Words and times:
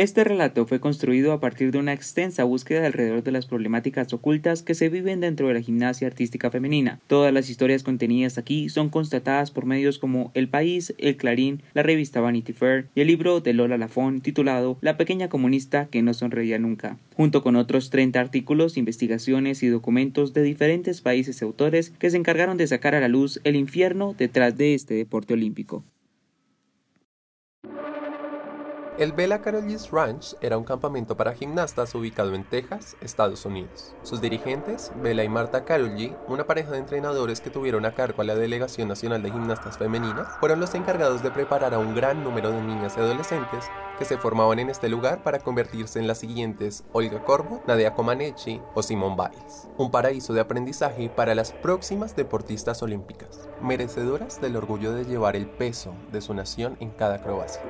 Este 0.00 0.24
relato 0.24 0.64
fue 0.64 0.80
construido 0.80 1.30
a 1.30 1.40
partir 1.40 1.72
de 1.72 1.78
una 1.78 1.92
extensa 1.92 2.44
búsqueda 2.44 2.86
alrededor 2.86 3.22
de 3.22 3.32
las 3.32 3.44
problemáticas 3.44 4.10
ocultas 4.14 4.62
que 4.62 4.74
se 4.74 4.88
viven 4.88 5.20
dentro 5.20 5.46
de 5.46 5.52
la 5.52 5.60
gimnasia 5.60 6.06
artística 6.06 6.50
femenina. 6.50 7.00
Todas 7.06 7.34
las 7.34 7.50
historias 7.50 7.82
contenidas 7.82 8.38
aquí 8.38 8.70
son 8.70 8.88
constatadas 8.88 9.50
por 9.50 9.66
medios 9.66 9.98
como 9.98 10.30
El 10.32 10.48
País, 10.48 10.94
El 10.96 11.18
Clarín, 11.18 11.62
la 11.74 11.82
revista 11.82 12.22
Vanity 12.22 12.54
Fair 12.54 12.86
y 12.94 13.02
el 13.02 13.08
libro 13.08 13.40
de 13.40 13.52
Lola 13.52 13.76
Lafont 13.76 14.22
titulado 14.22 14.78
La 14.80 14.96
pequeña 14.96 15.28
comunista 15.28 15.88
que 15.90 16.00
no 16.00 16.14
sonreía 16.14 16.58
nunca, 16.58 16.96
junto 17.14 17.42
con 17.42 17.56
otros 17.56 17.90
30 17.90 18.18
artículos, 18.20 18.78
investigaciones 18.78 19.62
y 19.62 19.68
documentos 19.68 20.32
de 20.32 20.42
diferentes 20.42 21.02
países 21.02 21.42
y 21.42 21.44
autores 21.44 21.90
que 21.90 22.08
se 22.08 22.16
encargaron 22.16 22.56
de 22.56 22.66
sacar 22.68 22.94
a 22.94 23.00
la 23.00 23.08
luz 23.08 23.38
el 23.44 23.54
infierno 23.54 24.14
detrás 24.16 24.56
de 24.56 24.72
este 24.72 24.94
deporte 24.94 25.34
olímpico. 25.34 25.84
El 28.98 29.12
Bella 29.12 29.40
Carollis 29.40 29.90
Ranch 29.90 30.34
era 30.40 30.58
un 30.58 30.64
campamento 30.64 31.16
para 31.16 31.32
gimnastas 31.32 31.94
ubicado 31.94 32.34
en 32.34 32.44
Texas, 32.44 32.96
Estados 33.00 33.46
Unidos. 33.46 33.94
Sus 34.02 34.20
dirigentes, 34.20 34.92
Bella 35.00 35.24
y 35.24 35.28
Marta 35.28 35.64
Carolli, 35.64 36.14
una 36.28 36.44
pareja 36.44 36.72
de 36.72 36.78
entrenadores 36.78 37.40
que 37.40 37.50
tuvieron 37.50 37.86
a 37.86 37.92
cargo 37.92 38.20
a 38.20 38.24
la 38.24 38.34
Delegación 38.34 38.88
Nacional 38.88 39.22
de 39.22 39.30
Gimnastas 39.30 39.78
Femeninas, 39.78 40.28
fueron 40.40 40.60
los 40.60 40.74
encargados 40.74 41.22
de 41.22 41.30
preparar 41.30 41.72
a 41.72 41.78
un 41.78 41.94
gran 41.94 42.22
número 42.22 42.50
de 42.50 42.60
niñas 42.60 42.94
y 42.96 43.00
adolescentes 43.00 43.66
que 43.98 44.04
se 44.04 44.18
formaban 44.18 44.58
en 44.58 44.70
este 44.70 44.88
lugar 44.88 45.22
para 45.22 45.38
convertirse 45.38 45.98
en 45.98 46.06
las 46.06 46.18
siguientes 46.18 46.84
Olga 46.92 47.24
Corbo, 47.24 47.62
Nadia 47.66 47.94
Comaneci 47.94 48.60
o 48.74 48.82
Simone 48.82 49.16
Biles. 49.16 49.68
Un 49.78 49.90
paraíso 49.90 50.34
de 50.34 50.40
aprendizaje 50.40 51.08
para 51.08 51.34
las 51.34 51.52
próximas 51.52 52.16
deportistas 52.16 52.82
olímpicas, 52.82 53.48
merecedoras 53.62 54.40
del 54.40 54.56
orgullo 54.56 54.92
de 54.92 55.04
llevar 55.04 55.36
el 55.36 55.46
peso 55.46 55.94
de 56.12 56.20
su 56.20 56.34
nación 56.34 56.76
en 56.80 56.90
cada 56.90 57.16
acrobacia. 57.16 57.62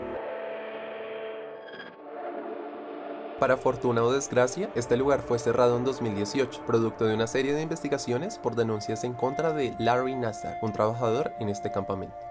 Para 3.40 3.56
fortuna 3.56 4.04
o 4.04 4.12
desgracia, 4.12 4.68
este 4.74 4.98
lugar 4.98 5.22
fue 5.22 5.38
cerrado 5.38 5.78
en 5.78 5.84
2018, 5.84 6.60
producto 6.66 7.06
de 7.06 7.15
una 7.15 7.26
serie 7.26 7.54
de 7.54 7.62
investigaciones 7.62 8.37
por 8.37 8.54
denuncias 8.54 9.02
en 9.02 9.15
contra 9.15 9.54
de 9.54 9.74
Larry 9.78 10.15
Nassar, 10.15 10.59
un 10.60 10.74
trabajador 10.74 11.32
en 11.40 11.48
este 11.48 11.73
campamento. 11.73 12.29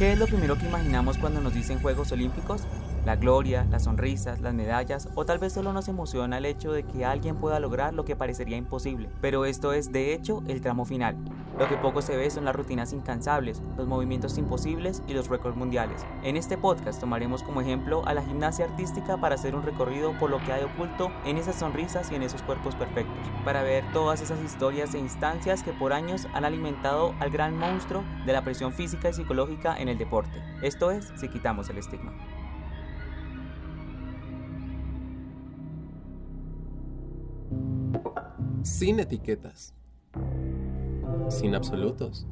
¿Qué 0.00 0.12
es 0.12 0.18
lo 0.18 0.26
primero 0.26 0.56
que 0.56 0.64
imaginamos 0.64 1.18
cuando 1.18 1.42
nos 1.42 1.52
dicen 1.52 1.78
Juegos 1.78 2.10
Olímpicos? 2.10 2.62
La 3.04 3.16
gloria, 3.16 3.66
las 3.70 3.84
sonrisas, 3.84 4.40
las 4.40 4.54
medallas 4.54 5.10
o 5.14 5.26
tal 5.26 5.38
vez 5.38 5.52
solo 5.52 5.74
nos 5.74 5.88
emociona 5.88 6.38
el 6.38 6.46
hecho 6.46 6.72
de 6.72 6.84
que 6.84 7.04
alguien 7.04 7.36
pueda 7.36 7.60
lograr 7.60 7.92
lo 7.92 8.06
que 8.06 8.16
parecería 8.16 8.56
imposible. 8.56 9.10
Pero 9.20 9.44
esto 9.44 9.74
es 9.74 9.92
de 9.92 10.14
hecho 10.14 10.42
el 10.48 10.62
tramo 10.62 10.86
final. 10.86 11.18
Lo 11.58 11.68
que 11.68 11.76
poco 11.76 12.00
se 12.00 12.16
ve 12.16 12.30
son 12.30 12.46
las 12.46 12.56
rutinas 12.56 12.94
incansables, 12.94 13.60
los 13.76 13.86
movimientos 13.86 14.38
imposibles 14.38 15.02
y 15.06 15.12
los 15.12 15.28
récords 15.28 15.58
mundiales. 15.58 16.06
En 16.22 16.38
este 16.38 16.56
podcast 16.56 16.98
tomaremos 16.98 17.42
como 17.42 17.60
ejemplo 17.60 18.02
a 18.06 18.14
la 18.14 18.22
gimnasia 18.22 18.64
artística 18.64 19.18
para 19.18 19.34
hacer 19.34 19.54
un 19.54 19.62
recorrido 19.62 20.18
por 20.18 20.30
lo 20.30 20.42
que 20.42 20.54
hay 20.54 20.62
oculto 20.62 21.12
en 21.26 21.36
esas 21.36 21.56
sonrisas 21.56 22.10
y 22.10 22.14
en 22.14 22.22
esos 22.22 22.42
cuerpos 22.42 22.74
perfectos, 22.76 23.18
para 23.44 23.62
ver 23.62 23.84
todas 23.92 24.22
esas 24.22 24.40
historias 24.40 24.94
e 24.94 24.98
instancias 24.98 25.62
que 25.62 25.74
por 25.74 25.92
años 25.92 26.26
han 26.32 26.46
alimentado 26.46 27.14
al 27.20 27.28
gran 27.28 27.58
monstruo 27.58 28.04
de 28.24 28.32
la 28.32 28.42
presión 28.42 28.72
física 28.72 29.10
y 29.10 29.12
psicológica 29.12 29.76
en 29.76 29.89
el 29.90 29.98
deporte. 29.98 30.42
Esto 30.62 30.90
es 30.90 31.12
si 31.16 31.28
quitamos 31.28 31.68
el 31.70 31.78
estigma. 31.78 32.12
Sin 38.62 39.00
etiquetas. 39.00 39.74
Sin 41.28 41.54
absolutos. 41.54 42.26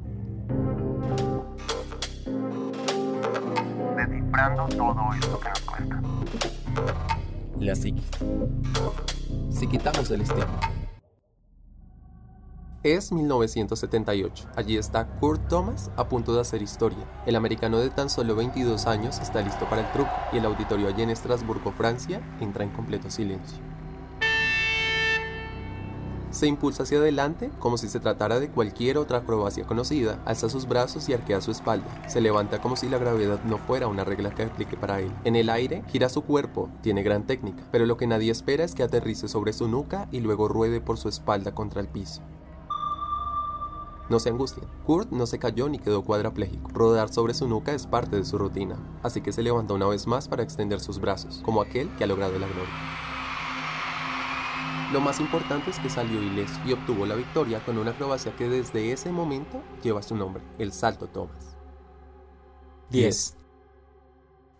Descifrando 3.95 4.67
todo 4.69 5.13
esto 5.13 5.39
que 5.39 5.49
nos 5.49 5.61
cuenta. 5.61 6.01
La 7.59 7.75
psiquis. 7.75 8.09
Si 9.49 9.67
quitamos 9.67 10.09
el 10.11 10.21
estigma. 10.21 10.59
Es 12.81 13.11
1978. 13.11 14.47
Allí 14.55 14.77
está 14.77 15.05
Kurt 15.05 15.49
Thomas 15.49 15.91
a 15.97 16.07
punto 16.07 16.33
de 16.33 16.39
hacer 16.39 16.61
historia. 16.61 17.05
El 17.25 17.35
americano 17.35 17.77
de 17.79 17.89
tan 17.89 18.09
solo 18.09 18.37
22 18.37 18.87
años 18.87 19.19
está 19.19 19.41
listo 19.41 19.65
para 19.65 19.81
el 19.81 19.91
truco 19.91 20.09
y 20.31 20.37
el 20.37 20.45
auditorio 20.45 20.87
allí 20.87 21.01
en 21.01 21.09
Estrasburgo, 21.09 21.73
Francia, 21.73 22.21
entra 22.39 22.63
en 22.63 22.69
completo 22.69 23.11
silencio. 23.11 23.57
Se 26.31 26.47
impulsa 26.47 26.83
hacia 26.83 26.99
adelante 26.99 27.51
como 27.59 27.77
si 27.77 27.89
se 27.89 27.99
tratara 27.99 28.39
de 28.39 28.49
cualquier 28.49 28.97
otra 28.97 29.17
acrobacia 29.17 29.65
conocida, 29.65 30.21
alza 30.23 30.47
sus 30.47 30.65
brazos 30.65 31.09
y 31.09 31.13
arquea 31.13 31.41
su 31.41 31.51
espalda. 31.51 31.85
Se 32.07 32.21
levanta 32.21 32.61
como 32.61 32.77
si 32.77 32.87
la 32.87 32.97
gravedad 32.97 33.43
no 33.43 33.57
fuera 33.57 33.87
una 33.87 34.05
regla 34.05 34.33
que 34.33 34.43
aplique 34.43 34.77
para 34.77 35.01
él. 35.01 35.11
En 35.25 35.35
el 35.35 35.49
aire, 35.49 35.83
gira 35.89 36.07
su 36.07 36.21
cuerpo, 36.21 36.69
tiene 36.81 37.03
gran 37.03 37.27
técnica, 37.27 37.61
pero 37.73 37.85
lo 37.85 37.97
que 37.97 38.07
nadie 38.07 38.31
espera 38.31 38.63
es 38.63 38.73
que 38.73 38.83
aterrice 38.83 39.27
sobre 39.27 39.51
su 39.51 39.67
nuca 39.67 40.07
y 40.13 40.21
luego 40.21 40.47
ruede 40.47 40.79
por 40.79 40.97
su 40.97 41.09
espalda 41.09 41.53
contra 41.53 41.81
el 41.81 41.89
piso. 41.89 42.21
No 44.09 44.19
se 44.19 44.29
angustien, 44.29 44.65
Kurt 44.85 45.11
no 45.11 45.27
se 45.27 45.37
cayó 45.37 45.69
ni 45.69 45.77
quedó 45.77 46.03
cuadrapléjico. 46.03 46.71
Rodar 46.73 47.13
sobre 47.13 47.35
su 47.35 47.47
nuca 47.47 47.73
es 47.73 47.85
parte 47.85 48.15
de 48.15 48.25
su 48.25 48.39
rutina, 48.39 48.75
así 49.03 49.21
que 49.21 49.31
se 49.31 49.43
levanta 49.43 49.75
una 49.75 49.87
vez 49.87 50.07
más 50.07 50.27
para 50.27 50.41
extender 50.41 50.79
sus 50.79 50.99
brazos, 50.99 51.41
como 51.45 51.61
aquel 51.61 51.89
que 51.95 52.03
ha 52.03 52.07
logrado 52.07 52.39
la 52.39 52.47
gloria. 52.47 52.73
Lo 54.91 54.99
más 54.99 55.19
importante 55.19 55.69
es 55.69 55.77
que 55.77 55.91
salió 55.91 56.19
ileso 56.19 56.59
y 56.65 56.73
obtuvo 56.73 57.05
la 57.05 57.13
victoria 57.13 57.63
con 57.63 57.77
una 57.77 57.91
acrobacia 57.91 58.35
que 58.35 58.49
desde 58.49 58.91
ese 58.91 59.11
momento 59.11 59.61
lleva 59.83 60.01
su 60.01 60.15
nombre, 60.15 60.41
el 60.57 60.73
Salto 60.73 61.05
Thomas. 61.05 61.55
10. 62.89 63.37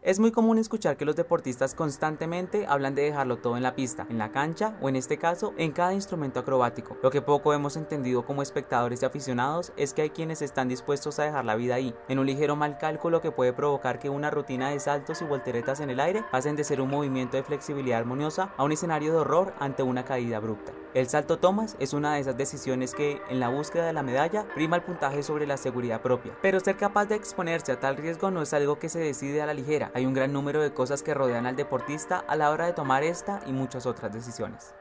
Es 0.02 0.18
muy 0.18 0.32
común 0.32 0.58
escuchar 0.58 0.96
que 0.96 1.04
los 1.04 1.18
deportistas 1.18 1.76
constantemente 1.76 2.66
hablan 2.66 2.96
de 2.96 3.02
dejarlo 3.02 3.40
todo 3.40 3.58
en 3.58 3.64
la 3.64 3.76
pista, 3.76 4.08
en 4.10 4.18
la 4.18 4.32
cancha 4.32 4.78
o 4.82 4.88
en 4.88 4.96
este 4.96 5.18
caso 5.18 5.54
en 5.58 5.74
cada 5.74 5.94
instrumento 5.94 6.40
acrobático. 6.40 6.96
Lo 7.04 7.12
que 7.12 7.22
poco 7.22 7.54
hemos 7.54 7.76
entendido 7.76 8.26
como 8.26 8.42
espectadores 8.42 9.02
y 9.02 9.06
aficionados 9.06 9.74
es 9.76 9.94
que 9.94 10.04
hay 10.04 10.10
quienes 10.12 10.42
están 10.42 10.70
dispuestos 10.70 11.20
a 11.20 11.26
dejar 11.26 11.44
la 11.44 11.58
vida 11.58 11.76
ahí, 11.76 11.94
en 12.08 12.18
un 12.18 12.28
ligero 12.28 12.56
mal 12.56 12.78
cálculo 12.78 13.20
que 13.20 13.34
puede 13.34 13.52
provocar 13.52 14.00
que 14.00 14.10
una 14.10 14.32
rutina 14.32 14.70
de 14.70 14.80
saltos 14.80 15.22
y 15.22 15.26
volteretas 15.26 15.82
en 15.82 15.90
el 15.90 16.00
aire 16.00 16.24
pasen 16.32 16.56
de 16.56 16.64
ser 16.64 16.80
un 16.80 16.90
movimiento 16.90 17.36
de 17.36 17.44
flexibilidad 17.44 18.00
armoniosa 18.00 18.54
a 18.56 18.64
un 18.64 18.72
escenario 18.72 19.12
de 19.12 19.20
horror 19.20 19.54
ante 19.60 19.84
una 19.84 20.06
caída 20.06 20.38
abrupta. 20.38 20.72
El 20.96 21.08
salto 21.08 21.38
Thomas 21.38 21.76
es 21.78 21.94
una 21.94 22.16
de 22.16 22.22
esas 22.22 22.36
decisiones 22.36 22.96
que, 22.96 23.22
en 23.30 23.40
la 23.40 23.50
búsqueda 23.50 23.86
de 23.86 23.94
la 23.94 24.02
medalla, 24.02 24.48
prima 24.56 24.76
el 24.76 24.82
puntaje 24.82 25.22
sobre 25.22 25.46
la 25.46 25.58
seguridad 25.58 26.02
propia. 26.02 26.36
Pero 26.42 26.60
ser 26.60 26.78
capaz 26.78 27.06
de 27.06 27.16
exponerse 27.16 27.72
a 27.72 27.80
tal 27.80 27.96
riesgo 27.96 28.32
no 28.32 28.42
es 28.42 28.54
algo 28.56 28.80
que 28.80 28.90
se 28.90 28.98
decide 28.98 29.44
a 29.44 29.46
la 29.46 29.54
ligera. 29.54 29.89
Hay 29.94 30.06
un 30.06 30.14
gran 30.14 30.32
número 30.34 30.62
de 30.62 30.74
cosas 30.74 31.04
que 31.04 31.14
rodean 31.14 31.46
al 31.46 31.56
deportista 31.56 32.24
a 32.28 32.36
la 32.36 32.52
hora 32.52 32.66
de 32.66 32.74
tomar 32.74 33.04
esta 33.04 33.42
y 33.46 33.52
muchas 33.52 33.86
otras 33.86 34.14
decisiones. 34.14 34.74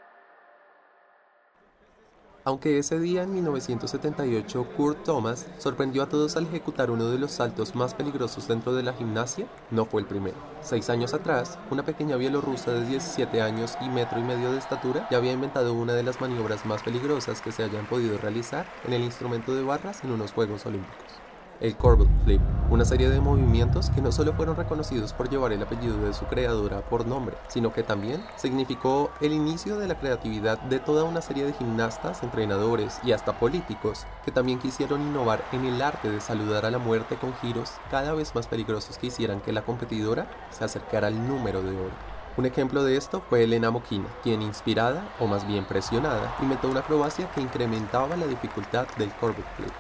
Aunque 2.45 2.79
ese 2.79 2.99
día 2.99 3.25
en 3.25 3.35
1978 3.35 4.69
Kurt 4.75 5.05
Thomas 5.05 5.47
sorprendió 5.59 6.03
a 6.03 6.09
todos 6.09 6.35
al 6.37 6.47
ejecutar 6.47 6.91
uno 6.91 7.11
de 7.11 7.19
los 7.19 7.33
saltos 7.33 7.75
más 7.75 7.93
peligrosos 7.93 8.49
dentro 8.49 8.75
de 8.75 8.83
la 8.83 8.95
gimnasia, 8.95 9.47
no 9.71 9.85
fue 9.85 10.01
el 10.01 10.07
primero. 10.07 10.37
Seis 10.63 10.89
años 10.89 11.13
atrás, 11.13 11.59
una 11.71 11.85
pequeña 11.85 12.17
bielorrusa 12.17 12.73
de 12.73 12.87
17 12.87 13.43
años 13.43 13.77
y 13.83 13.91
metro 13.91 14.19
y 14.19 14.23
medio 14.23 14.53
de 14.53 14.59
estatura 14.59 15.07
ya 15.11 15.19
había 15.19 15.33
inventado 15.33 15.75
una 15.75 15.93
de 15.93 16.03
las 16.03 16.23
maniobras 16.23 16.65
más 16.65 16.83
peligrosas 16.83 17.43
que 17.43 17.53
se 17.53 17.65
hayan 17.65 17.87
podido 17.87 18.17
realizar 18.17 18.67
en 18.87 18.95
el 18.95 19.03
instrumento 19.03 19.55
de 19.55 19.63
barras 19.63 20.03
en 20.05 20.13
unos 20.13 20.33
Juegos 20.33 20.65
Olímpicos 20.65 21.28
el 21.61 21.77
Corbett 21.77 22.09
Flip, 22.25 22.41
una 22.71 22.85
serie 22.85 23.09
de 23.11 23.21
movimientos 23.21 23.91
que 23.91 24.01
no 24.01 24.13
solo 24.13 24.33
fueron 24.33 24.57
reconocidos 24.57 25.13
por 25.13 25.29
llevar 25.29 25.53
el 25.53 25.63
apellido 25.63 25.97
de 25.99 26.15
su 26.15 26.25
creadora 26.27 26.83
por 26.83 27.07
nombre, 27.07 27.37
sino 27.49 27.73
que 27.73 27.83
también 27.83 28.23
significó 28.37 29.11
el 29.21 29.33
inicio 29.33 29.79
de 29.79 29.89
la 29.89 29.99
creatividad 29.99 30.59
de 30.59 30.79
toda 30.79 31.05
una 31.05 31.21
serie 31.21 31.45
de 31.45 31.53
gimnastas, 31.53 32.23
entrenadores 32.23 33.01
y 33.03 33.13
hasta 33.13 33.39
políticos 33.39 34.07
que 34.25 34.31
también 34.31 34.59
quisieron 34.59 35.03
innovar 35.03 35.45
en 35.53 35.65
el 35.65 35.83
arte 35.83 36.11
de 36.11 36.21
saludar 36.21 36.65
a 36.65 36.71
la 36.71 36.79
muerte 36.79 37.17
con 37.17 37.35
giros 37.37 37.73
cada 37.91 38.15
vez 38.15 38.35
más 38.35 38.47
peligrosos 38.47 38.99
que 38.99 39.09
hicieran 39.09 39.41
que 39.41 39.53
la 39.53 39.63
competidora 39.63 40.31
se 40.51 40.65
acercara 40.65 41.09
al 41.09 41.27
número 41.27 41.63
de 41.63 41.71
oro. 41.71 42.19
Un 42.37 42.47
ejemplo 42.47 42.85
de 42.85 42.97
esto 42.97 43.21
fue 43.21 43.43
Elena 43.43 43.73
Moquina, 43.73 44.07
quien 44.23 44.43
inspirada, 44.43 45.03
o 45.19 45.27
más 45.27 45.45
bien 45.45 45.65
presionada, 45.65 46.37
inventó 46.41 46.69
una 46.69 46.81
acrobacia 46.81 47.29
que 47.33 47.41
incrementaba 47.41 48.17
la 48.17 48.29
dificultad 48.29 48.87
del 48.97 49.11
Corbett 49.15 49.45
Flip. 49.57 49.73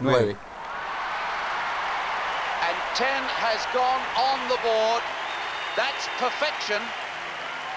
9. 0.00 0.36
10 2.94 3.06
has 3.42 3.66
gone 3.74 4.02
on 4.14 4.38
the 4.46 4.54
board. 4.62 5.02
That's 5.74 6.06
perfection. 6.22 6.78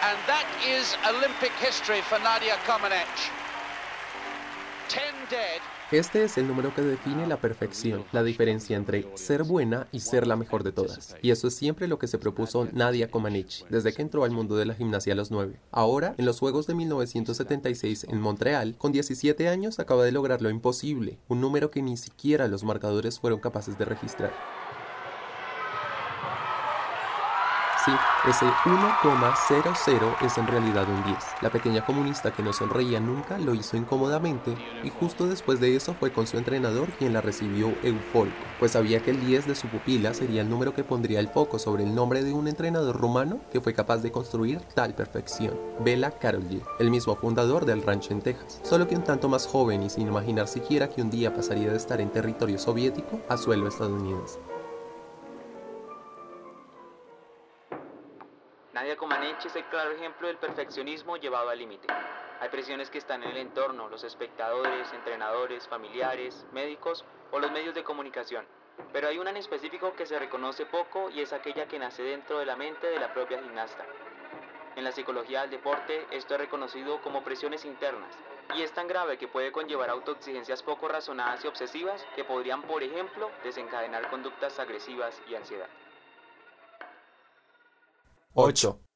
And 0.06 0.16
that 0.30 0.46
is 0.62 0.94
Olympic 1.10 1.50
history 1.58 2.02
for 2.06 2.20
Nadia 2.20 2.54
Comaneci. 2.68 3.32
10 4.90 5.02
dead. 5.32 5.60
Este 5.90 6.24
es 6.24 6.38
el 6.38 6.48
número 6.48 6.72
que 6.76 6.84
define 6.84 7.26
la 7.26 7.38
perfección, 7.38 8.06
la 8.12 8.22
diferencia 8.22 8.78
entre 8.78 9.08
ser 9.16 9.44
buena 9.44 9.88
y 9.92 10.02
ser 10.02 10.28
la 10.28 10.36
mejor 10.36 10.64
de 10.64 10.72
todas. 10.72 11.16
Y 11.24 11.32
eso 11.32 11.48
es 11.48 11.56
siempre 11.56 11.88
lo 11.88 11.98
que 11.98 12.08
se 12.08 12.20
propuso 12.20 12.68
Nadia 12.74 13.10
Comaneci 13.10 13.64
desde 13.70 13.94
que 13.94 14.04
entró 14.04 14.24
al 14.24 14.32
mundo 14.32 14.56
de 14.56 14.66
la 14.66 14.76
gimnasia 14.76 15.14
a 15.14 15.16
los 15.16 15.32
9. 15.32 15.60
Ahora, 15.72 16.14
en 16.18 16.26
los 16.26 16.40
Juegos 16.40 16.68
de 16.68 16.76
1976 16.76 18.06
en 18.10 18.22
Montreal, 18.22 18.76
con 18.78 18.92
17 18.92 19.48
años 19.48 19.80
acaba 19.80 20.04
de 20.04 20.12
lograr 20.12 20.44
lo 20.44 20.52
imposible, 20.52 21.18
un 21.28 21.42
número 21.42 21.72
que 21.72 21.82
ni 21.82 21.98
siquiera 21.98 22.48
los 22.48 22.64
marcadores 22.64 23.20
fueron 23.20 23.40
capaces 23.40 23.80
de 23.80 23.86
registrar. 23.86 24.57
Ese 28.28 28.46
1,00 28.46 30.16
es 30.22 30.38
en 30.38 30.48
realidad 30.48 30.88
un 30.90 31.04
10. 31.04 31.18
La 31.42 31.50
pequeña 31.50 31.86
comunista 31.86 32.32
que 32.32 32.44
no 32.44 32.54
sonreía 32.54 33.00
nunca 33.00 33.38
lo 33.38 33.54
hizo 33.54 33.78
incómodamente 33.78 34.56
y 34.84 34.90
justo 34.90 35.28
después 35.28 35.60
de 35.60 35.76
eso 35.76 35.94
fue 35.94 36.12
con 36.12 36.28
su 36.28 36.38
entrenador 36.38 36.90
quien 36.98 37.14
la 37.14 37.22
recibió 37.22 37.74
eufórico, 37.84 38.38
pues 38.60 38.72
sabía 38.72 39.02
que 39.02 39.12
el 39.12 39.26
10 39.26 39.48
de 39.48 39.56
su 39.56 39.68
pupila 39.68 40.14
sería 40.14 40.42
el 40.42 40.50
número 40.50 40.74
que 40.74 40.84
pondría 40.84 41.20
el 41.20 41.30
foco 41.30 41.60
sobre 41.60 41.84
el 41.84 41.96
nombre 41.96 42.24
de 42.24 42.34
un 42.34 42.48
entrenador 42.48 42.98
rumano 43.00 43.40
que 43.52 43.62
fue 43.62 43.74
capaz 43.74 43.98
de 43.98 44.12
construir 44.12 44.60
tal 44.74 44.94
perfección, 44.94 45.56
Bela 45.80 46.12
Karolyi, 46.12 46.62
el 46.80 46.92
mismo 46.92 47.16
fundador 47.16 47.66
del 47.66 47.84
rancho 47.84 48.14
en 48.14 48.22
Texas, 48.22 48.60
solo 48.64 48.88
que 48.88 48.96
un 48.96 49.04
tanto 49.04 49.30
más 49.30 49.48
joven 49.48 49.84
y 49.84 49.90
sin 49.90 50.08
imaginar 50.08 50.48
siquiera 50.48 50.90
que 50.90 51.02
un 51.02 51.10
día 51.10 51.34
pasaría 51.34 51.72
de 51.72 51.78
estar 51.78 52.02
en 52.02 52.10
territorio 52.10 52.60
soviético 52.60 53.22
a 53.30 53.38
suelo 53.38 53.68
estadounidense. 53.68 54.40
Nadia 58.78 58.96
Comaneci 58.96 59.48
es 59.48 59.56
el 59.56 59.66
claro 59.66 59.90
ejemplo 59.90 60.28
del 60.28 60.38
perfeccionismo 60.38 61.18
llevado 61.18 61.50
al 61.50 61.58
límite. 61.58 61.88
Hay 62.40 62.50
presiones 62.50 62.92
que 62.92 63.00
están 63.00 63.24
en 63.24 63.32
el 63.32 63.38
entorno, 63.38 63.90
los 63.90 64.04
espectadores, 64.04 64.94
entrenadores, 64.94 65.68
familiares, 65.68 66.46
médicos 66.52 67.04
o 67.32 67.40
los 67.40 67.52
medios 67.52 67.74
de 67.74 67.84
comunicación. 67.84 68.46
Pero 68.94 69.08
hay 69.08 69.18
una 69.18 69.32
en 69.32 69.38
específico 69.38 69.94
que 69.94 70.06
se 70.06 70.20
reconoce 70.20 70.68
poco 70.68 71.10
y 71.10 71.22
es 71.22 71.34
aquella 71.34 71.68
que 71.68 71.80
nace 71.80 72.04
dentro 72.04 72.38
de 72.38 72.46
la 72.46 72.56
mente 72.56 72.86
de 72.86 73.00
la 73.00 73.12
propia 73.16 73.42
gimnasta. 73.42 73.84
En 74.76 74.84
la 74.84 74.92
psicología 74.92 75.42
del 75.42 75.50
deporte 75.50 76.06
esto 76.12 76.36
es 76.36 76.42
reconocido 76.42 77.02
como 77.02 77.24
presiones 77.24 77.66
internas 77.66 78.14
y 78.56 78.62
es 78.62 78.72
tan 78.74 78.88
grave 78.88 79.18
que 79.18 79.28
puede 79.28 79.52
conllevar 79.52 79.90
autoexigencias 79.90 80.62
poco 80.62 80.88
razonadas 80.88 81.44
y 81.44 81.48
obsesivas 81.48 82.06
que 82.16 82.24
podrían, 82.24 82.62
por 82.62 82.84
ejemplo, 82.84 83.32
desencadenar 83.44 84.08
conductas 84.12 84.60
agresivas 84.60 85.20
y 85.28 85.34
ansiedad. 85.34 85.68
8. 88.38 88.87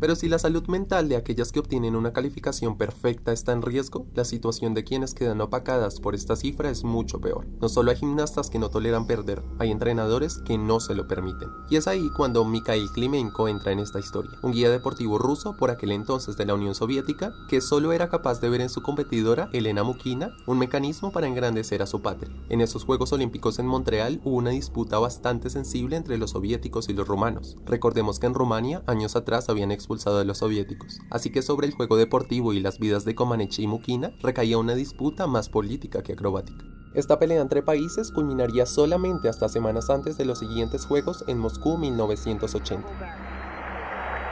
Pero 0.00 0.16
si 0.16 0.28
la 0.28 0.38
salud 0.38 0.66
mental 0.66 1.08
de 1.08 1.16
aquellas 1.16 1.52
que 1.52 1.60
obtienen 1.60 1.94
una 1.94 2.14
calificación 2.14 2.78
perfecta 2.78 3.32
está 3.32 3.52
en 3.52 3.60
riesgo, 3.60 4.06
la 4.14 4.24
situación 4.24 4.72
de 4.72 4.82
quienes 4.82 5.12
quedan 5.12 5.40
opacadas 5.42 6.00
por 6.00 6.14
esta 6.14 6.36
cifra 6.36 6.70
es 6.70 6.84
mucho 6.84 7.20
peor. 7.20 7.46
No 7.60 7.68
solo 7.68 7.90
hay 7.90 7.98
gimnastas 7.98 8.48
que 8.48 8.58
no 8.58 8.70
toleran 8.70 9.06
perder, 9.06 9.42
hay 9.58 9.70
entrenadores 9.70 10.38
que 10.38 10.56
no 10.56 10.80
se 10.80 10.94
lo 10.94 11.06
permiten. 11.06 11.50
Y 11.68 11.76
es 11.76 11.86
ahí 11.86 12.08
cuando 12.16 12.44
Mikhail 12.44 12.90
Klimenko 12.94 13.46
entra 13.48 13.72
en 13.72 13.78
esta 13.78 13.98
historia, 13.98 14.32
un 14.42 14.52
guía 14.52 14.70
deportivo 14.70 15.18
ruso 15.18 15.54
por 15.58 15.70
aquel 15.70 15.92
entonces 15.92 16.36
de 16.36 16.46
la 16.46 16.54
Unión 16.54 16.74
Soviética, 16.74 17.34
que 17.48 17.60
solo 17.60 17.92
era 17.92 18.08
capaz 18.08 18.40
de 18.40 18.48
ver 18.48 18.62
en 18.62 18.70
su 18.70 18.82
competidora, 18.82 19.50
Elena 19.52 19.82
Mukina, 19.82 20.34
un 20.46 20.58
mecanismo 20.58 21.12
para 21.12 21.26
engrandecer 21.26 21.82
a 21.82 21.86
su 21.86 22.00
patria. 22.00 22.34
En 22.48 22.62
esos 22.62 22.84
Juegos 22.84 23.12
Olímpicos 23.12 23.58
en 23.58 23.66
Montreal 23.66 24.20
hubo 24.24 24.36
una 24.36 24.50
disputa 24.50 24.98
bastante 24.98 25.50
sensible 25.50 25.96
entre 25.96 26.16
los 26.16 26.30
soviéticos 26.30 26.88
y 26.88 26.94
los 26.94 27.06
rumanos. 27.06 27.56
Recordemos 27.66 28.18
que 28.18 28.26
en 28.26 28.34
Rumania, 28.34 28.82
años 28.86 29.14
atrás, 29.14 29.48
habían 29.50 29.70
expulsado 29.90 30.20
de 30.20 30.24
los 30.24 30.38
soviéticos, 30.38 31.00
así 31.10 31.32
que 31.32 31.42
sobre 31.42 31.66
el 31.66 31.74
juego 31.74 31.96
deportivo 31.96 32.52
y 32.52 32.60
las 32.60 32.78
vidas 32.78 33.04
de 33.04 33.16
Comaneci 33.16 33.64
y 33.64 33.66
Mukina 33.66 34.12
recaía 34.22 34.56
una 34.56 34.76
disputa 34.76 35.26
más 35.26 35.48
política 35.48 36.04
que 36.04 36.12
acrobática. 36.12 36.64
Esta 36.94 37.18
pelea 37.18 37.40
entre 37.40 37.60
países 37.62 38.12
culminaría 38.12 38.66
solamente 38.66 39.28
hasta 39.28 39.48
semanas 39.48 39.90
antes 39.90 40.16
de 40.16 40.26
los 40.26 40.38
siguientes 40.38 40.86
Juegos 40.86 41.24
en 41.26 41.38
Moscú 41.38 41.76
1980. 41.76 42.86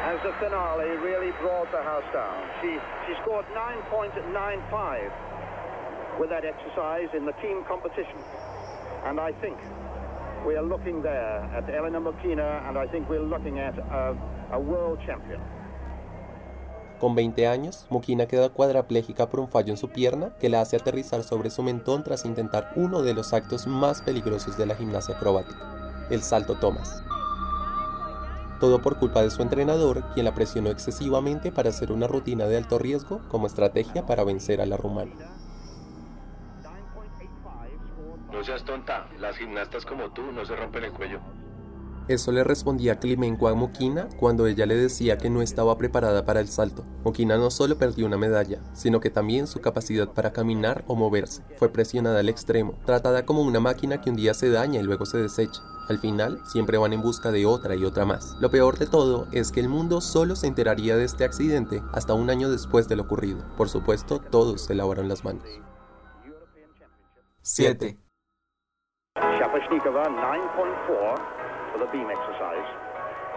As 0.06 0.22
the 0.22 0.30
finale 0.38 0.96
really 1.02 1.32
brought 1.42 1.68
the 1.72 1.82
house 1.82 2.06
down. 2.14 2.38
She, 2.62 2.78
she 3.06 3.14
scored 3.22 3.46
9.95 3.50 5.10
with 6.20 6.30
that 6.30 6.44
exercise 6.44 7.10
in 7.16 7.26
the 7.26 7.34
team 7.42 7.64
competition. 7.66 8.22
And 9.04 9.18
I 9.18 9.32
think 9.40 9.58
we 10.46 10.56
are 10.56 10.66
looking 10.66 11.02
there 11.02 11.42
at 11.56 11.68
Elena 11.68 12.00
Mokina 12.00 12.68
and 12.68 12.78
I 12.78 12.86
think 12.86 13.08
we're 13.08 13.22
looking 13.22 13.58
at 13.58 13.78
a, 13.78 14.58
world 14.58 14.98
champion. 15.06 15.40
Con 17.00 17.14
20 17.14 17.46
años, 17.46 17.86
Mukina 17.90 18.26
queda 18.26 18.48
cuadraplégica 18.48 19.28
por 19.28 19.38
un 19.40 19.48
fallo 19.48 19.72
en 19.72 19.76
su 19.76 19.88
pierna 19.88 20.34
que 20.40 20.48
la 20.48 20.60
hace 20.60 20.76
aterrizar 20.76 21.22
sobre 21.22 21.50
su 21.50 21.62
mentón 21.62 22.02
tras 22.02 22.24
intentar 22.24 22.72
uno 22.74 23.02
de 23.02 23.14
los 23.14 23.32
actos 23.32 23.68
más 23.68 24.02
peligrosos 24.02 24.58
de 24.58 24.66
la 24.66 24.74
gimnasia 24.74 25.14
acrobática, 25.14 26.06
el 26.10 26.22
salto 26.22 26.56
Thomas. 26.56 27.02
Todo 28.58 28.82
por 28.82 28.98
culpa 28.98 29.22
de 29.22 29.30
su 29.30 29.42
entrenador, 29.42 30.02
quien 30.14 30.24
la 30.24 30.34
presionó 30.34 30.70
excesivamente 30.70 31.52
para 31.52 31.68
hacer 31.68 31.92
una 31.92 32.08
rutina 32.08 32.46
de 32.46 32.56
alto 32.56 32.80
riesgo 32.80 33.20
como 33.28 33.46
estrategia 33.46 34.04
para 34.04 34.24
vencer 34.24 34.60
a 34.60 34.66
la 34.66 34.76
rumana. 34.76 35.37
Seas 38.48 38.64
tonta, 38.64 39.06
las 39.20 39.36
gimnastas 39.36 39.84
como 39.84 40.10
tú 40.10 40.22
no 40.32 40.42
se 40.46 40.56
rompen 40.56 40.84
el 40.84 40.92
cuello. 40.92 41.20
Eso 42.08 42.32
le 42.32 42.42
respondía 42.42 42.98
Climenco 42.98 43.48
a 43.48 43.54
Mokina 43.54 44.08
cuando 44.18 44.46
ella 44.46 44.64
le 44.64 44.74
decía 44.74 45.18
que 45.18 45.28
no 45.28 45.42
estaba 45.42 45.76
preparada 45.76 46.24
para 46.24 46.40
el 46.40 46.48
salto. 46.48 46.86
Mokina 47.04 47.36
no 47.36 47.50
solo 47.50 47.76
perdió 47.76 48.06
una 48.06 48.16
medalla, 48.16 48.62
sino 48.72 49.00
que 49.00 49.10
también 49.10 49.46
su 49.46 49.60
capacidad 49.60 50.14
para 50.14 50.32
caminar 50.32 50.82
o 50.86 50.96
moverse. 50.96 51.42
Fue 51.58 51.68
presionada 51.68 52.20
al 52.20 52.30
extremo, 52.30 52.78
tratada 52.86 53.26
como 53.26 53.42
una 53.42 53.60
máquina 53.60 54.00
que 54.00 54.08
un 54.08 54.16
día 54.16 54.32
se 54.32 54.48
daña 54.48 54.80
y 54.80 54.84
luego 54.84 55.04
se 55.04 55.18
desecha. 55.18 55.60
Al 55.90 55.98
final, 55.98 56.40
siempre 56.46 56.78
van 56.78 56.94
en 56.94 57.02
busca 57.02 57.30
de 57.30 57.44
otra 57.44 57.74
y 57.74 57.84
otra 57.84 58.06
más. 58.06 58.34
Lo 58.40 58.50
peor 58.50 58.78
de 58.78 58.86
todo 58.86 59.28
es 59.32 59.52
que 59.52 59.60
el 59.60 59.68
mundo 59.68 60.00
solo 60.00 60.36
se 60.36 60.46
enteraría 60.46 60.96
de 60.96 61.04
este 61.04 61.24
accidente 61.24 61.82
hasta 61.92 62.14
un 62.14 62.30
año 62.30 62.50
después 62.50 62.88
de 62.88 62.96
lo 62.96 63.02
ocurrido. 63.02 63.44
Por 63.58 63.68
supuesto, 63.68 64.18
todos 64.18 64.62
se 64.62 64.74
lavaron 64.74 65.08
las 65.08 65.22
manos. 65.22 65.44
7. 67.42 68.07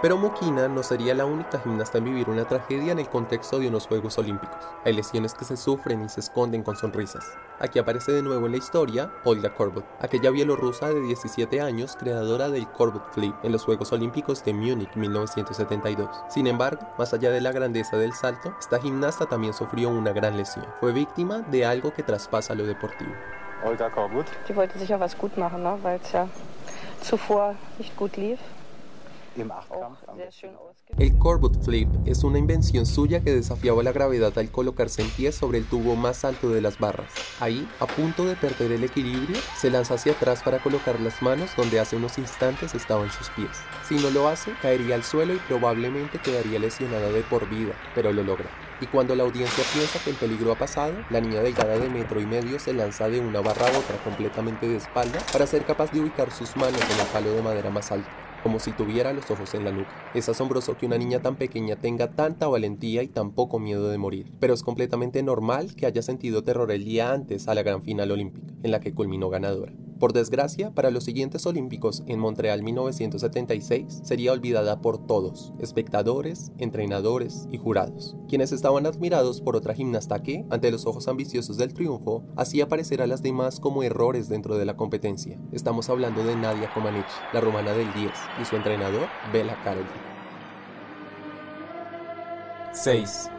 Pero 0.02 0.18
Mokina 0.18 0.68
no 0.68 0.82
sería 0.82 1.14
la 1.14 1.26
única 1.26 1.60
gimnasta 1.60 2.00
en 2.00 2.06
vivir 2.06 2.28
una 2.28 2.46
tragedia 2.46 2.92
en 2.92 2.98
el 2.98 3.08
contexto 3.08 3.60
de 3.60 3.68
unos 3.68 3.86
Juegos 3.86 4.18
Olímpicos. 4.18 4.58
Hay 4.84 4.94
lesiones 4.94 5.36
que 5.36 5.46
se 5.46 5.56
sufren 5.56 6.04
y 6.04 6.10
se 6.10 6.22
esconden 6.22 6.64
con 6.64 6.76
sonrisas. 6.76 7.38
Aquí 7.60 7.78
aparece 7.78 8.12
de 8.12 8.24
nuevo 8.24 8.48
en 8.48 8.54
la 8.54 8.58
historia 8.58 9.12
Olga 9.26 9.54
Korbut, 9.54 9.86
aquella 10.00 10.32
bielorrusa 10.32 10.90
de 10.90 11.02
17 11.02 11.62
años 11.62 11.96
creadora 12.00 12.50
del 12.50 12.68
Korbut 12.68 13.12
Flip 13.12 13.36
en 13.44 13.52
los 13.52 13.64
Juegos 13.64 13.92
Olímpicos 13.92 14.44
de 14.44 14.54
Múnich 14.54 14.96
1972. 14.96 16.10
Sin 16.30 16.48
embargo, 16.48 16.88
más 16.98 17.14
allá 17.14 17.30
de 17.30 17.42
la 17.42 17.52
grandeza 17.52 17.98
del 17.98 18.14
salto, 18.14 18.56
esta 18.60 18.80
gimnasta 18.80 19.28
también 19.28 19.54
sufrió 19.54 19.90
una 19.90 20.14
gran 20.14 20.36
lesión. 20.36 20.66
Fue 20.80 20.94
víctima 20.94 21.40
de 21.52 21.66
algo 21.66 21.94
que 21.94 22.02
traspasa 22.02 22.56
lo 22.56 22.66
deportivo. 22.66 23.14
Olga 23.64 23.90
Korbut. 23.90 24.26
Die 24.48 24.56
wollte 24.56 24.78
sicher 24.80 25.00
was 25.00 25.18
gut 25.18 25.38
machen, 25.38 25.64
ne? 25.64 25.78
weil 25.82 26.00
es 26.04 26.12
ja 26.12 26.28
zuvor 27.02 27.56
nicht 27.78 27.96
gut 27.96 28.18
lief. 28.18 28.40
El 30.98 31.18
Corbut 31.18 31.64
Flip 31.64 31.88
es 32.06 32.24
una 32.26 32.38
invención 32.38 32.86
suya 32.86 33.22
que 33.22 33.34
desafiaba 33.34 33.82
la 33.82 33.94
gravedad 33.94 34.38
al 34.38 34.52
colocarse 34.52 35.02
en 35.02 35.10
pie 35.10 35.32
sobre 35.32 35.58
el 35.58 35.66
tubo 35.66 35.96
más 35.96 36.26
alto 36.26 36.50
de 36.50 36.60
las 36.60 36.78
barras. 36.80 37.10
Ahí, 37.40 37.66
a 37.80 37.88
punto 37.88 38.26
de 38.26 38.36
perder 38.36 38.74
el 38.74 38.84
equilibrio, 38.84 39.38
se 39.58 39.70
lanza 39.70 39.94
hacia 39.94 40.12
atrás 40.12 40.44
para 40.44 40.60
colocar 40.60 41.00
las 41.00 41.22
manos 41.22 41.52
donde 41.56 41.80
hace 41.80 41.96
unos 41.96 42.18
instantes 42.18 42.76
estaban 42.76 43.10
sus 43.10 43.30
pies. 43.30 43.52
Si 43.88 43.96
no 43.96 44.10
lo 44.10 44.28
hace, 44.28 44.52
caería 44.62 44.96
al 44.96 45.04
suelo 45.04 45.34
y 45.34 45.40
probablemente 45.48 46.20
quedaría 46.20 46.60
lesionada 46.60 47.10
de 47.10 47.22
por 47.22 47.50
vida, 47.50 47.74
pero 47.96 48.12
lo 48.12 48.24
logra. 48.24 48.50
Y 48.82 48.88
cuando 48.88 49.16
la 49.16 49.24
audiencia 49.24 49.64
piensa 49.74 50.00
que 50.04 50.10
el 50.10 50.18
peligro 50.18 50.52
ha 50.52 50.58
pasado, 50.58 50.94
la 51.10 51.22
niña 51.22 51.42
delgada 51.42 51.78
de 51.78 51.90
metro 51.90 52.20
y 52.20 52.26
medio 52.26 52.60
se 52.60 52.74
lanza 52.74 53.08
de 53.08 53.22
una 53.22 53.40
barra 53.40 53.68
a 53.68 53.80
otra 53.80 53.98
completamente 54.04 54.68
de 54.68 54.76
espalda 54.76 55.20
para 55.32 55.48
ser 55.48 55.66
capaz 55.66 55.92
de 55.92 56.02
ubicar 56.02 56.32
sus 56.32 56.58
manos 56.58 56.82
en 56.82 57.00
el 57.00 57.08
palo 57.08 57.32
de 57.32 57.42
madera 57.42 57.70
más 57.70 57.92
alto 57.92 58.10
como 58.44 58.60
si 58.60 58.72
tuviera 58.72 59.14
los 59.14 59.30
ojos 59.32 59.54
en 59.54 59.66
la 59.66 59.72
nuca. 59.72 59.92
Es 60.14 60.30
asombroso 60.30 60.78
que 60.78 60.86
una 60.86 60.98
niña 60.98 61.22
tan 61.22 61.36
pequeña 61.36 61.76
tenga 61.76 62.12
tanta 62.12 62.48
valentía 62.48 63.04
y 63.04 63.08
tan 63.08 63.32
poco 63.32 63.60
miedo 63.60 63.90
de 63.90 63.98
morir, 63.98 64.32
pero 64.40 64.54
es 64.54 64.64
completamente 64.64 65.24
normal 65.24 65.76
que 65.76 65.86
haya 65.86 66.02
sentido 66.02 66.44
terror 66.44 66.72
el 66.72 66.86
día 66.86 67.14
antes 67.14 67.48
a 67.48 67.56
la 67.56 67.64
gran 67.64 67.82
final 67.82 68.12
olímpica, 68.12 68.54
en 68.64 68.72
la 68.72 68.80
que 68.80 68.94
culminó 68.94 69.30
ganadora. 69.30 69.74
Por 70.02 70.14
desgracia, 70.14 70.72
para 70.72 70.90
los 70.90 71.04
siguientes 71.04 71.46
Olímpicos 71.46 72.02
en 72.08 72.18
Montreal 72.18 72.64
1976 72.64 74.02
sería 74.04 74.32
olvidada 74.32 74.82
por 74.82 75.06
todos, 75.06 75.54
espectadores, 75.60 76.52
entrenadores 76.58 77.48
y 77.52 77.60
jurados, 77.60 78.18
quienes 78.28 78.52
estaban 78.52 78.88
admirados 78.88 79.42
por 79.42 79.56
otra 79.56 79.76
gimnasta 79.76 80.24
que, 80.24 80.44
ante 80.50 80.72
los 80.72 80.88
ojos 80.88 81.08
ambiciosos 81.08 81.58
del 81.58 81.76
triunfo, 81.76 82.24
hacía 82.36 82.68
parecer 82.68 83.04
a 83.04 83.06
las 83.06 83.22
demás 83.22 83.60
como 83.60 83.84
errores 83.84 84.28
dentro 84.28 84.58
de 84.58 84.66
la 84.66 84.76
competencia. 84.76 85.40
Estamos 85.52 85.88
hablando 85.88 86.24
de 86.24 86.36
Nadia 86.36 86.74
Comaneci, 86.74 87.06
la 87.32 87.42
romana 87.42 87.72
del 87.74 87.94
10, 87.94 88.12
y 88.42 88.46
su 88.46 88.56
entrenador, 88.56 89.06
Bela 89.32 89.56
Karolyi. 89.64 89.86
6. 92.74 93.30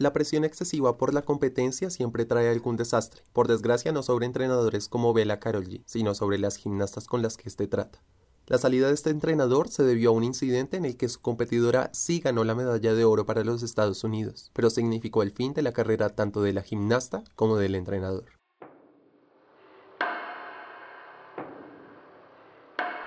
La 0.00 0.14
presión 0.14 0.44
excesiva 0.44 0.96
por 0.96 1.12
la 1.12 1.20
competencia 1.20 1.90
siempre 1.90 2.24
trae 2.24 2.48
algún 2.48 2.78
desastre, 2.78 3.22
por 3.34 3.48
desgracia 3.48 3.92
no 3.92 4.02
sobre 4.02 4.24
entrenadores 4.24 4.88
como 4.88 5.12
Bela 5.12 5.40
Karolyi, 5.40 5.82
sino 5.84 6.14
sobre 6.14 6.38
las 6.38 6.56
gimnastas 6.56 7.06
con 7.06 7.20
las 7.20 7.36
que 7.36 7.50
este 7.50 7.66
trata. 7.66 8.02
La 8.46 8.56
salida 8.56 8.86
de 8.86 8.94
este 8.94 9.10
entrenador 9.10 9.68
se 9.68 9.82
debió 9.82 10.08
a 10.08 10.12
un 10.14 10.24
incidente 10.24 10.78
en 10.78 10.86
el 10.86 10.96
que 10.96 11.10
su 11.10 11.20
competidora 11.20 11.90
sí 11.92 12.20
ganó 12.20 12.44
la 12.44 12.54
medalla 12.54 12.94
de 12.94 13.04
oro 13.04 13.26
para 13.26 13.44
los 13.44 13.62
Estados 13.62 14.02
Unidos, 14.02 14.50
pero 14.54 14.70
significó 14.70 15.22
el 15.22 15.32
fin 15.32 15.52
de 15.52 15.60
la 15.60 15.72
carrera 15.72 16.08
tanto 16.08 16.40
de 16.40 16.54
la 16.54 16.62
gimnasta 16.62 17.22
como 17.36 17.58
del 17.58 17.74
entrenador. 17.74 18.24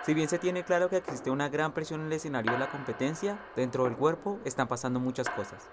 Si 0.06 0.14
bien 0.14 0.30
se 0.30 0.38
tiene 0.38 0.64
claro 0.64 0.90
que 0.90 0.98
existe 0.98 1.32
una 1.32 1.50
gran 1.50 1.74
presión 1.74 2.02
en 2.02 2.08
el 2.08 2.14
escenario 2.14 2.52
de 2.52 2.60
la 2.60 2.70
competencia, 2.70 3.44
dentro 3.56 3.86
del 3.86 3.98
cuerpo 3.98 4.38
están 4.46 4.68
pasando 4.68 5.00
muchas 5.00 5.28
cosas, 5.32 5.70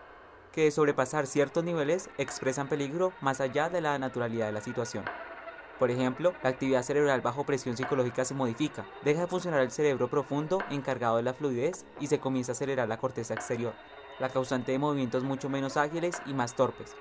que 0.53 0.71
sobrepasar 0.71 1.27
ciertos 1.27 1.65
niveles 1.65 2.11
expresan 2.19 2.69
peligro 2.69 3.13
más 3.21 3.41
allá 3.41 3.69
de 3.69 3.81
la 3.81 3.99
naturalidad 3.99 4.47
de 4.47 4.53
la 4.53 4.61
situación. 4.61 5.05
Por 5.79 5.91
ejemplo, 5.91 6.35
la 6.43 6.51
actividad 6.51 6.83
cerebral 6.83 7.23
bajo 7.23 7.45
presión 7.45 7.77
psicológica 7.77 8.25
se 8.25 8.35
modifica, 8.35 8.85
deja 9.03 9.23
de 9.23 9.27
funcionar 9.27 9.61
el 9.61 9.71
cerebro 9.71 10.09
profundo 10.09 10.59
encargado 10.71 11.17
de 11.17 11.23
la 11.23 11.33
fluidez 11.33 11.87
y 12.01 12.09
se 12.09 12.21
comienza 12.21 12.53
a 12.53 12.55
acelerar 12.55 12.87
la 12.87 12.99
corteza 12.99 13.33
exterior, 13.33 13.73
la 14.19 14.29
causante 14.29 14.73
de 14.73 14.79
movimientos 14.79 15.25
mucho 15.25 15.49
menos 15.49 15.79
ágiles 15.79 16.21
y 16.27 16.35
más 16.35 16.55
torpes. 16.55 16.95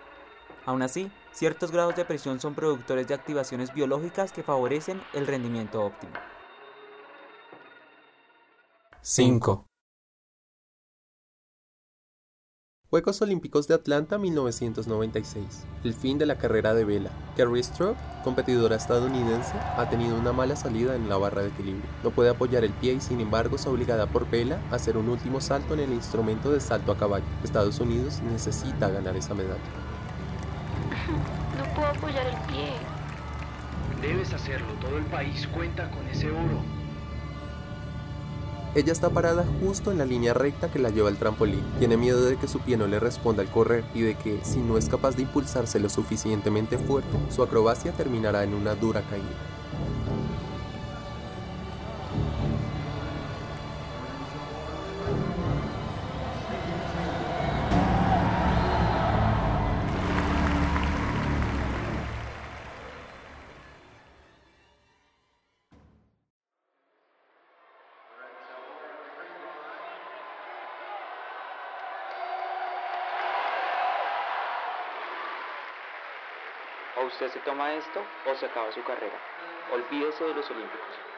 Aún 0.66 0.82
así, 0.82 1.12
ciertos 1.34 1.72
grados 1.72 1.96
de 1.96 2.06
presión 2.06 2.40
son 2.40 2.56
productores 2.56 3.08
de 3.08 3.16
activaciones 3.16 3.74
biológicas 3.74 4.32
que 4.32 4.44
favorecen 4.44 5.02
el 5.14 5.28
rendimiento 5.28 5.84
óptimo. 5.84 6.14
5. 9.02 9.69
Juegos 12.90 13.22
Olímpicos 13.22 13.68
de 13.68 13.76
Atlanta 13.76 14.18
1996. 14.18 15.68
El 15.84 15.94
fin 15.94 16.18
de 16.18 16.26
la 16.26 16.40
carrera 16.40 16.74
de 16.74 16.86
vela. 16.86 17.12
Carrie 17.38 17.62
Stroke, 17.62 18.00
competidora 18.24 18.78
estadounidense, 18.78 19.54
ha 19.78 19.88
tenido 19.92 20.18
una 20.18 20.34
mala 20.34 20.56
salida 20.56 20.96
en 20.96 21.08
la 21.08 21.18
barra 21.18 21.44
de 21.44 21.50
equilibrio. 21.50 21.88
No 22.04 22.10
puede 22.10 22.32
apoyar 22.32 22.64
el 22.64 22.72
pie 22.72 22.94
y 22.94 23.00
sin 23.00 23.22
embargo 23.22 23.58
es 23.58 23.68
obligada 23.68 24.08
por 24.08 24.28
vela 24.28 24.60
a 24.72 24.76
hacer 24.78 24.98
un 24.98 25.08
último 25.08 25.40
salto 25.40 25.76
en 25.76 25.82
el 25.82 25.94
instrumento 25.94 26.52
de 26.52 26.60
salto 26.60 26.92
a 26.92 26.98
caballo. 26.98 27.26
Estados 27.44 27.80
Unidos 27.80 28.22
necesita 28.22 28.90
ganar 28.90 29.16
esa 29.16 29.36
medalla. 29.36 29.60
No 31.60 31.76
puedo 31.76 31.90
apoyar 31.90 32.26
el 32.26 32.38
pie. 32.52 32.72
Debes 34.02 34.34
hacerlo, 34.34 34.74
todo 34.82 34.98
el 34.98 35.06
país 35.06 35.48
cuenta 35.48 35.92
con 35.92 36.08
ese 36.08 36.32
oro. 36.32 36.79
Ella 38.76 38.92
está 38.92 39.10
parada 39.10 39.46
justo 39.62 39.92
en 39.92 39.98
la 39.98 40.06
línea 40.06 40.36
recta 40.36 40.72
que 40.72 40.78
la 40.78 40.92
lleva 40.92 41.10
al 41.10 41.18
trampolín. 41.18 41.64
Tiene 41.80 41.98
miedo 41.98 42.24
de 42.24 42.38
que 42.38 42.48
su 42.48 42.60
pie 42.60 42.78
no 42.78 42.86
le 42.86 43.00
responda 43.00 43.42
al 43.42 43.50
correr 43.50 43.84
y 43.96 44.02
de 44.02 44.14
que, 44.14 44.40
si 44.44 44.60
no 44.60 44.78
es 44.78 44.90
capaz 44.90 45.16
de 45.16 45.24
impulsarse 45.24 45.80
lo 45.80 45.90
suficientemente 45.90 46.78
fuerte, 46.78 47.10
su 47.30 47.42
acrobacia 47.42 47.92
terminará 47.94 48.44
en 48.44 48.54
una 48.54 48.76
dura 48.76 49.02
caída. 49.10 49.59
Usted 77.10 77.30
se 77.32 77.40
toma 77.40 77.74
esto 77.74 78.06
o 78.26 78.36
se 78.36 78.46
acaba 78.46 78.72
su 78.72 78.84
carrera. 78.84 79.18
Olvídese 79.74 80.24
de 80.24 80.34
los 80.34 80.50
Olímpicos. 80.50 81.09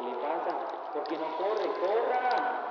¿Qué 0.00 0.06
le 0.06 0.14
pasa? 0.14 0.56
¿Por 0.94 1.04
qué 1.08 1.18
no 1.18 1.36
corre? 1.36 1.66
¡Corra! 1.78 2.66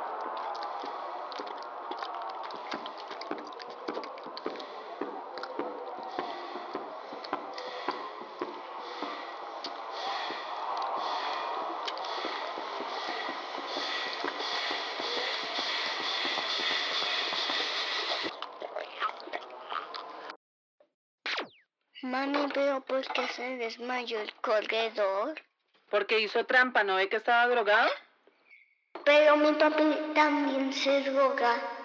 Mami, 22.01 22.47
veo 22.55 22.81
por 22.81 23.05
qué 23.13 23.27
se 23.27 23.57
desmayó 23.57 24.19
el 24.19 24.33
corredor. 24.41 25.48
Porque 25.89 26.19
hizo 26.19 26.45
trampa, 26.45 26.83
¿no 26.83 26.95
ve 26.95 27.09
que 27.09 27.17
estaba 27.17 27.47
drogado? 27.47 27.89
Pero 29.03 29.37
mi 29.37 29.53
papi 29.53 29.83
también 30.13 30.71
se 30.73 31.01
droga. 31.01 31.78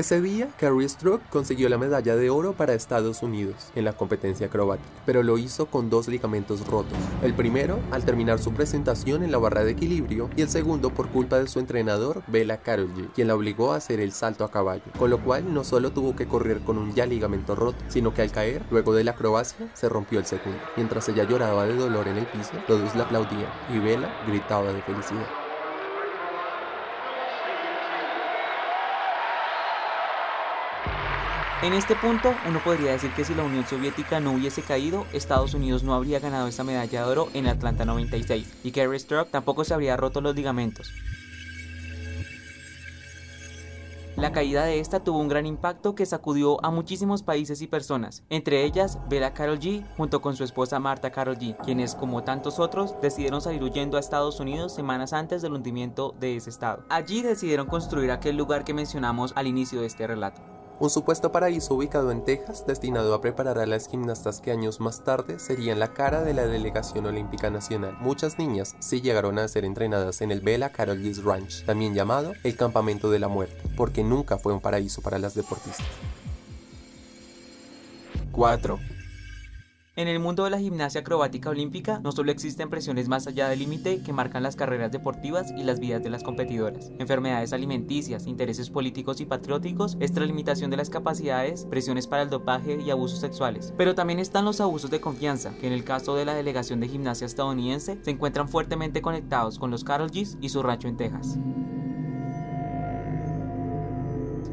Ese 0.00 0.22
día, 0.22 0.48
Carrie 0.56 0.88
Stroke 0.88 1.28
consiguió 1.28 1.68
la 1.68 1.76
medalla 1.76 2.16
de 2.16 2.30
oro 2.30 2.54
para 2.54 2.72
Estados 2.72 3.22
Unidos 3.22 3.70
en 3.74 3.84
la 3.84 3.92
competencia 3.92 4.46
acrobática, 4.46 4.88
pero 5.04 5.22
lo 5.22 5.36
hizo 5.36 5.66
con 5.66 5.90
dos 5.90 6.08
ligamentos 6.08 6.66
rotos. 6.66 6.96
El 7.22 7.34
primero 7.34 7.78
al 7.90 8.06
terminar 8.06 8.38
su 8.38 8.54
presentación 8.54 9.22
en 9.22 9.30
la 9.30 9.36
barra 9.36 9.62
de 9.62 9.72
equilibrio 9.72 10.30
y 10.38 10.40
el 10.40 10.48
segundo 10.48 10.88
por 10.88 11.10
culpa 11.10 11.38
de 11.38 11.48
su 11.48 11.58
entrenador, 11.58 12.22
Bela 12.28 12.62
Karolyi, 12.62 13.10
quien 13.14 13.28
la 13.28 13.34
obligó 13.34 13.74
a 13.74 13.76
hacer 13.76 14.00
el 14.00 14.12
salto 14.12 14.42
a 14.42 14.50
caballo, 14.50 14.84
con 14.98 15.10
lo 15.10 15.22
cual 15.22 15.52
no 15.52 15.64
solo 15.64 15.92
tuvo 15.92 16.16
que 16.16 16.26
correr 16.26 16.60
con 16.60 16.78
un 16.78 16.94
ya 16.94 17.04
ligamento 17.04 17.54
roto, 17.54 17.84
sino 17.88 18.14
que 18.14 18.22
al 18.22 18.32
caer, 18.32 18.62
luego 18.70 18.94
de 18.94 19.04
la 19.04 19.10
acrobacia, 19.10 19.68
se 19.74 19.90
rompió 19.90 20.18
el 20.18 20.24
segundo. 20.24 20.60
Mientras 20.76 21.10
ella 21.10 21.24
lloraba 21.24 21.66
de 21.66 21.76
dolor 21.76 22.08
en 22.08 22.16
el 22.16 22.26
piso, 22.26 22.52
todos 22.66 22.96
la 22.96 23.04
aplaudían 23.04 23.52
y 23.68 23.78
Bela 23.78 24.10
gritaba 24.26 24.72
de 24.72 24.80
felicidad. 24.80 25.39
En 31.62 31.74
este 31.74 31.94
punto, 31.94 32.32
uno 32.48 32.58
podría 32.64 32.92
decir 32.92 33.12
que 33.12 33.22
si 33.22 33.34
la 33.34 33.42
Unión 33.42 33.66
Soviética 33.66 34.18
no 34.18 34.32
hubiese 34.32 34.62
caído, 34.62 35.04
Estados 35.12 35.52
Unidos 35.52 35.82
no 35.82 35.92
habría 35.92 36.18
ganado 36.18 36.48
esa 36.48 36.64
medalla 36.64 37.04
de 37.04 37.10
oro 37.10 37.28
en 37.34 37.46
Atlanta 37.46 37.84
96 37.84 38.60
y 38.64 38.70
Kerry 38.70 38.98
Stroke 38.98 39.30
tampoco 39.30 39.62
se 39.64 39.74
habría 39.74 39.98
roto 39.98 40.22
los 40.22 40.34
ligamentos. 40.34 40.90
La 44.16 44.32
caída 44.32 44.64
de 44.64 44.80
esta 44.80 45.00
tuvo 45.00 45.18
un 45.18 45.28
gran 45.28 45.44
impacto 45.44 45.94
que 45.94 46.06
sacudió 46.06 46.64
a 46.64 46.70
muchísimos 46.70 47.22
países 47.22 47.60
y 47.60 47.66
personas, 47.66 48.22
entre 48.30 48.64
ellas 48.64 48.98
Bella 49.10 49.34
Carol 49.34 49.60
G 49.60 49.84
junto 49.98 50.22
con 50.22 50.36
su 50.36 50.44
esposa 50.44 50.80
Marta 50.80 51.10
Carol 51.10 51.36
G, 51.36 51.58
quienes 51.62 51.94
como 51.94 52.24
tantos 52.24 52.58
otros 52.58 52.94
decidieron 53.02 53.42
salir 53.42 53.62
huyendo 53.62 53.98
a 53.98 54.00
Estados 54.00 54.40
Unidos 54.40 54.74
semanas 54.74 55.12
antes 55.12 55.42
del 55.42 55.52
hundimiento 55.52 56.14
de 56.18 56.36
ese 56.36 56.48
estado. 56.48 56.84
Allí 56.88 57.20
decidieron 57.20 57.66
construir 57.66 58.10
aquel 58.12 58.38
lugar 58.38 58.64
que 58.64 58.72
mencionamos 58.72 59.34
al 59.36 59.46
inicio 59.46 59.82
de 59.82 59.86
este 59.88 60.06
relato 60.06 60.40
un 60.80 60.88
supuesto 60.88 61.30
paraíso 61.30 61.74
ubicado 61.74 62.10
en 62.10 62.24
Texas 62.24 62.66
destinado 62.66 63.12
a 63.12 63.20
preparar 63.20 63.58
a 63.58 63.66
las 63.66 63.86
gimnastas 63.86 64.40
que 64.40 64.50
años 64.50 64.80
más 64.80 65.04
tarde 65.04 65.38
serían 65.38 65.78
la 65.78 65.92
cara 65.92 66.22
de 66.22 66.32
la 66.32 66.46
delegación 66.46 67.04
olímpica 67.04 67.50
nacional. 67.50 67.98
Muchas 68.00 68.38
niñas 68.38 68.74
sí 68.80 69.02
llegaron 69.02 69.38
a 69.38 69.46
ser 69.46 69.66
entrenadas 69.66 70.22
en 70.22 70.30
el 70.30 70.40
Bella 70.40 70.70
Carol 70.70 71.02
G's 71.02 71.22
Ranch, 71.22 71.66
también 71.66 71.94
llamado 71.94 72.32
el 72.44 72.56
Campamento 72.56 73.10
de 73.10 73.18
la 73.18 73.28
Muerte, 73.28 73.62
porque 73.76 74.02
nunca 74.02 74.38
fue 74.38 74.54
un 74.54 74.60
paraíso 74.60 75.02
para 75.02 75.18
las 75.18 75.34
deportistas. 75.34 75.86
4. 78.32 78.78
En 80.00 80.08
el 80.08 80.18
mundo 80.18 80.44
de 80.44 80.50
la 80.50 80.58
gimnasia 80.58 81.02
acrobática 81.02 81.50
olímpica 81.50 82.00
no 82.02 82.10
solo 82.10 82.32
existen 82.32 82.70
presiones 82.70 83.06
más 83.06 83.26
allá 83.26 83.50
del 83.50 83.58
límite 83.58 84.02
que 84.02 84.14
marcan 84.14 84.42
las 84.42 84.56
carreras 84.56 84.90
deportivas 84.90 85.52
y 85.58 85.62
las 85.62 85.78
vidas 85.78 86.02
de 86.02 86.08
las 86.08 86.22
competidoras, 86.22 86.90
enfermedades 86.98 87.52
alimenticias, 87.52 88.26
intereses 88.26 88.70
políticos 88.70 89.20
y 89.20 89.26
patrióticos, 89.26 89.98
extralimitación 90.00 90.70
de 90.70 90.78
las 90.78 90.88
capacidades, 90.88 91.66
presiones 91.66 92.06
para 92.06 92.22
el 92.22 92.30
dopaje 92.30 92.80
y 92.80 92.88
abusos 92.88 93.20
sexuales. 93.20 93.74
Pero 93.76 93.94
también 93.94 94.20
están 94.20 94.46
los 94.46 94.62
abusos 94.62 94.90
de 94.90 95.02
confianza, 95.02 95.52
que 95.60 95.66
en 95.66 95.74
el 95.74 95.84
caso 95.84 96.14
de 96.14 96.24
la 96.24 96.32
delegación 96.32 96.80
de 96.80 96.88
gimnasia 96.88 97.26
estadounidense 97.26 97.98
se 98.00 98.10
encuentran 98.10 98.48
fuertemente 98.48 99.02
conectados 99.02 99.58
con 99.58 99.70
los 99.70 99.84
Carol 99.84 100.10
G's 100.10 100.38
y 100.40 100.48
su 100.48 100.62
rancho 100.62 100.88
en 100.88 100.96
Texas. 100.96 101.38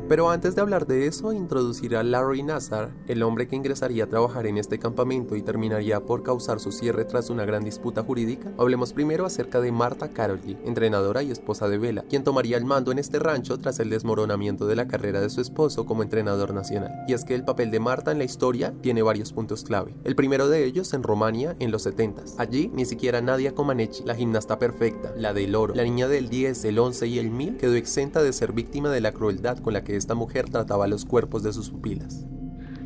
Pero 0.10 0.30
antes 0.30 0.56
de 0.56 0.62
hablar 0.62 0.88
de 0.88 1.06
eso, 1.06 1.34
introducir 1.34 1.98
a 1.98 2.02
Larry 2.02 2.42
Nazar, 2.42 2.92
el 3.08 3.24
hombre 3.24 3.50
que 3.50 3.58
ingresaría 3.58 4.06
a 4.06 4.08
trabajar 4.08 4.48
en 4.48 4.58
este 4.58 4.80
campamento 4.80 5.36
y 5.36 5.42
terminaría 5.42 6.00
por 6.00 6.24
causar 6.24 6.62
su 6.62 6.72
cierre 6.72 7.04
tras 7.04 7.30
una 7.30 7.44
gran 7.44 7.66
disputa 7.66 8.04
jurídica, 8.04 8.50
hablemos 8.58 8.94
primero 8.94 9.26
acerca 9.26 9.60
de 9.60 9.74
Marta 9.74 10.08
Caroli, 10.14 10.58
entrenadora 10.64 11.24
y 11.24 11.32
esposa 11.32 11.68
de 11.68 11.78
Vela, 11.78 12.06
quien 12.10 12.24
tomaría 12.24 12.56
el 12.56 12.64
mando 12.64 12.94
en 12.94 13.00
este 13.00 13.20
rancho 13.20 13.58
tras 13.58 13.82
el 13.82 13.90
desmoronamiento 13.90 14.66
de 14.66 14.78
la 14.78 14.88
carrera 14.88 15.20
de 15.20 15.30
su 15.30 15.42
esposo 15.42 15.86
como 15.86 16.04
entrenador 16.04 16.54
nacional. 16.54 17.04
Y 17.06 17.12
es 17.12 17.26
que 17.26 17.36
el 17.36 17.44
papel 17.44 17.70
de 17.70 17.82
Marta 17.82 18.14
en 18.14 18.20
la 18.20 18.24
historia 18.24 18.74
tiene 18.82 19.02
varios 19.02 19.34
puntos 19.34 19.66
clave. 19.66 19.94
El 20.06 20.16
primero 20.16 20.48
de 20.48 20.64
ellos 20.64 20.94
en 20.94 21.04
Romania 21.04 21.58
en 21.60 21.72
los 21.72 21.82
70 21.84 22.24
Allí 22.38 22.72
ni 22.74 22.86
siquiera 22.86 23.22
Nadia 23.22 23.54
Comaneci, 23.54 24.06
la 24.06 24.16
gimnasta 24.16 24.58
perfecta, 24.58 25.12
la 25.18 25.34
del 25.34 25.54
oro, 25.54 25.76
la 25.76 25.84
niña 25.84 26.08
del 26.08 26.30
10, 26.30 26.64
el 26.64 26.80
11 26.80 27.08
y 27.08 27.20
el 27.20 27.30
1000, 27.30 27.58
quedó 27.58 27.76
exenta 27.76 28.24
de 28.24 28.32
ser 28.32 28.54
víctima 28.54 28.90
de 28.90 29.02
la 29.02 29.12
crueldad 29.12 29.58
con 29.58 29.74
la 29.74 29.84
que 29.84 29.97
esta 29.98 30.16
mujer 30.16 30.50
trataba 30.50 30.88
los 30.88 31.06
cuerpos 31.06 31.44
de 31.44 31.54
sus 31.54 31.70
pupilas. 31.70 32.26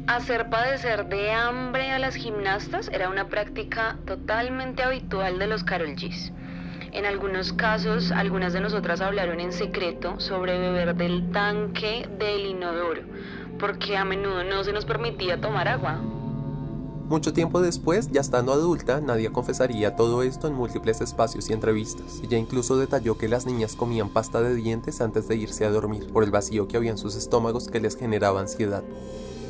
Hacer 0.08 0.50
padecer 0.50 1.08
de 1.08 1.32
hambre 1.32 1.92
a 1.92 2.00
las 2.00 2.16
gimnastas 2.16 2.90
era 2.92 3.10
una 3.10 3.28
práctica 3.30 3.98
totalmente 4.06 4.84
habitual 4.84 5.38
de 5.38 5.48
los 5.48 5.64
Carol 5.64 5.96
G's. 5.96 6.34
En 6.92 7.06
algunos 7.06 7.54
casos, 7.54 8.12
algunas 8.12 8.52
de 8.52 8.60
nosotras 8.60 9.00
hablaron 9.00 9.40
en 9.40 9.54
secreto 9.54 10.20
sobre 10.20 10.60
beber 10.60 10.96
del 10.96 11.32
tanque 11.32 12.10
del 12.20 12.48
inodoro, 12.48 13.04
porque 13.60 13.96
a 13.96 14.04
menudo 14.04 14.44
no 14.44 14.64
se 14.64 14.74
nos 14.74 14.86
permitía 14.86 15.40
tomar 15.40 15.68
agua. 15.70 16.02
Mucho 17.12 17.34
tiempo 17.34 17.60
después, 17.60 18.10
ya 18.10 18.22
estando 18.22 18.54
adulta, 18.54 19.02
Nadia 19.02 19.34
confesaría 19.34 19.98
todo 19.98 20.24
esto 20.24 20.48
en 20.48 20.54
múltiples 20.54 21.02
espacios 21.02 21.50
y 21.50 21.54
entrevistas. 21.54 22.22
Ella 22.24 22.38
incluso 22.38 22.78
detalló 22.78 23.18
que 23.18 23.28
las 23.28 23.46
niñas 23.46 23.76
comían 23.76 24.08
pasta 24.08 24.42
de 24.42 24.56
dientes 24.56 25.02
antes 25.02 25.28
de 25.28 25.36
irse 25.36 25.66
a 25.66 25.72
dormir, 25.72 26.08
por 26.14 26.24
el 26.24 26.32
vacío 26.32 26.70
que 26.70 26.78
había 26.78 26.92
en 26.92 26.98
sus 26.98 27.18
estómagos 27.18 27.68
que 27.68 27.82
les 27.82 27.98
generaba 27.98 28.40
ansiedad. 28.40 28.82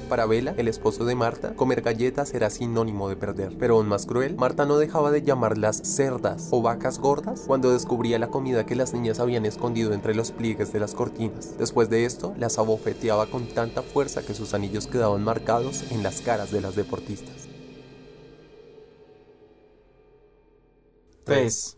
Para 0.09 0.25
Vela, 0.25 0.55
el 0.57 0.67
esposo 0.67 1.05
de 1.05 1.13
Marta, 1.13 1.55
comer 1.55 1.83
galletas 1.83 2.33
era 2.33 2.49
sinónimo 2.49 3.07
de 3.09 3.15
perder. 3.15 3.55
Pero 3.59 3.77
aún 3.77 3.87
más 3.87 4.07
cruel, 4.07 4.35
Marta 4.37 4.65
no 4.65 4.77
dejaba 4.77 5.11
de 5.11 5.21
llamarlas 5.21 5.81
cerdas 5.83 6.47
o 6.49 6.63
vacas 6.63 6.97
gordas 6.97 7.43
cuando 7.45 7.71
descubría 7.71 8.17
la 8.17 8.27
comida 8.27 8.65
que 8.65 8.75
las 8.75 8.91
niñas 8.93 9.19
habían 9.19 9.45
escondido 9.45 9.93
entre 9.93 10.15
los 10.15 10.31
pliegues 10.31 10.73
de 10.73 10.79
las 10.79 10.95
cortinas. 10.95 11.59
Después 11.59 11.91
de 11.91 12.05
esto, 12.05 12.33
las 12.39 12.57
abofeteaba 12.57 13.27
con 13.27 13.45
tanta 13.45 13.83
fuerza 13.83 14.23
que 14.23 14.33
sus 14.33 14.55
anillos 14.55 14.87
quedaban 14.87 15.23
marcados 15.23 15.83
en 15.91 16.01
las 16.01 16.21
caras 16.21 16.51
de 16.51 16.61
las 16.61 16.75
deportistas. 16.75 17.40
Peace. 21.25 21.75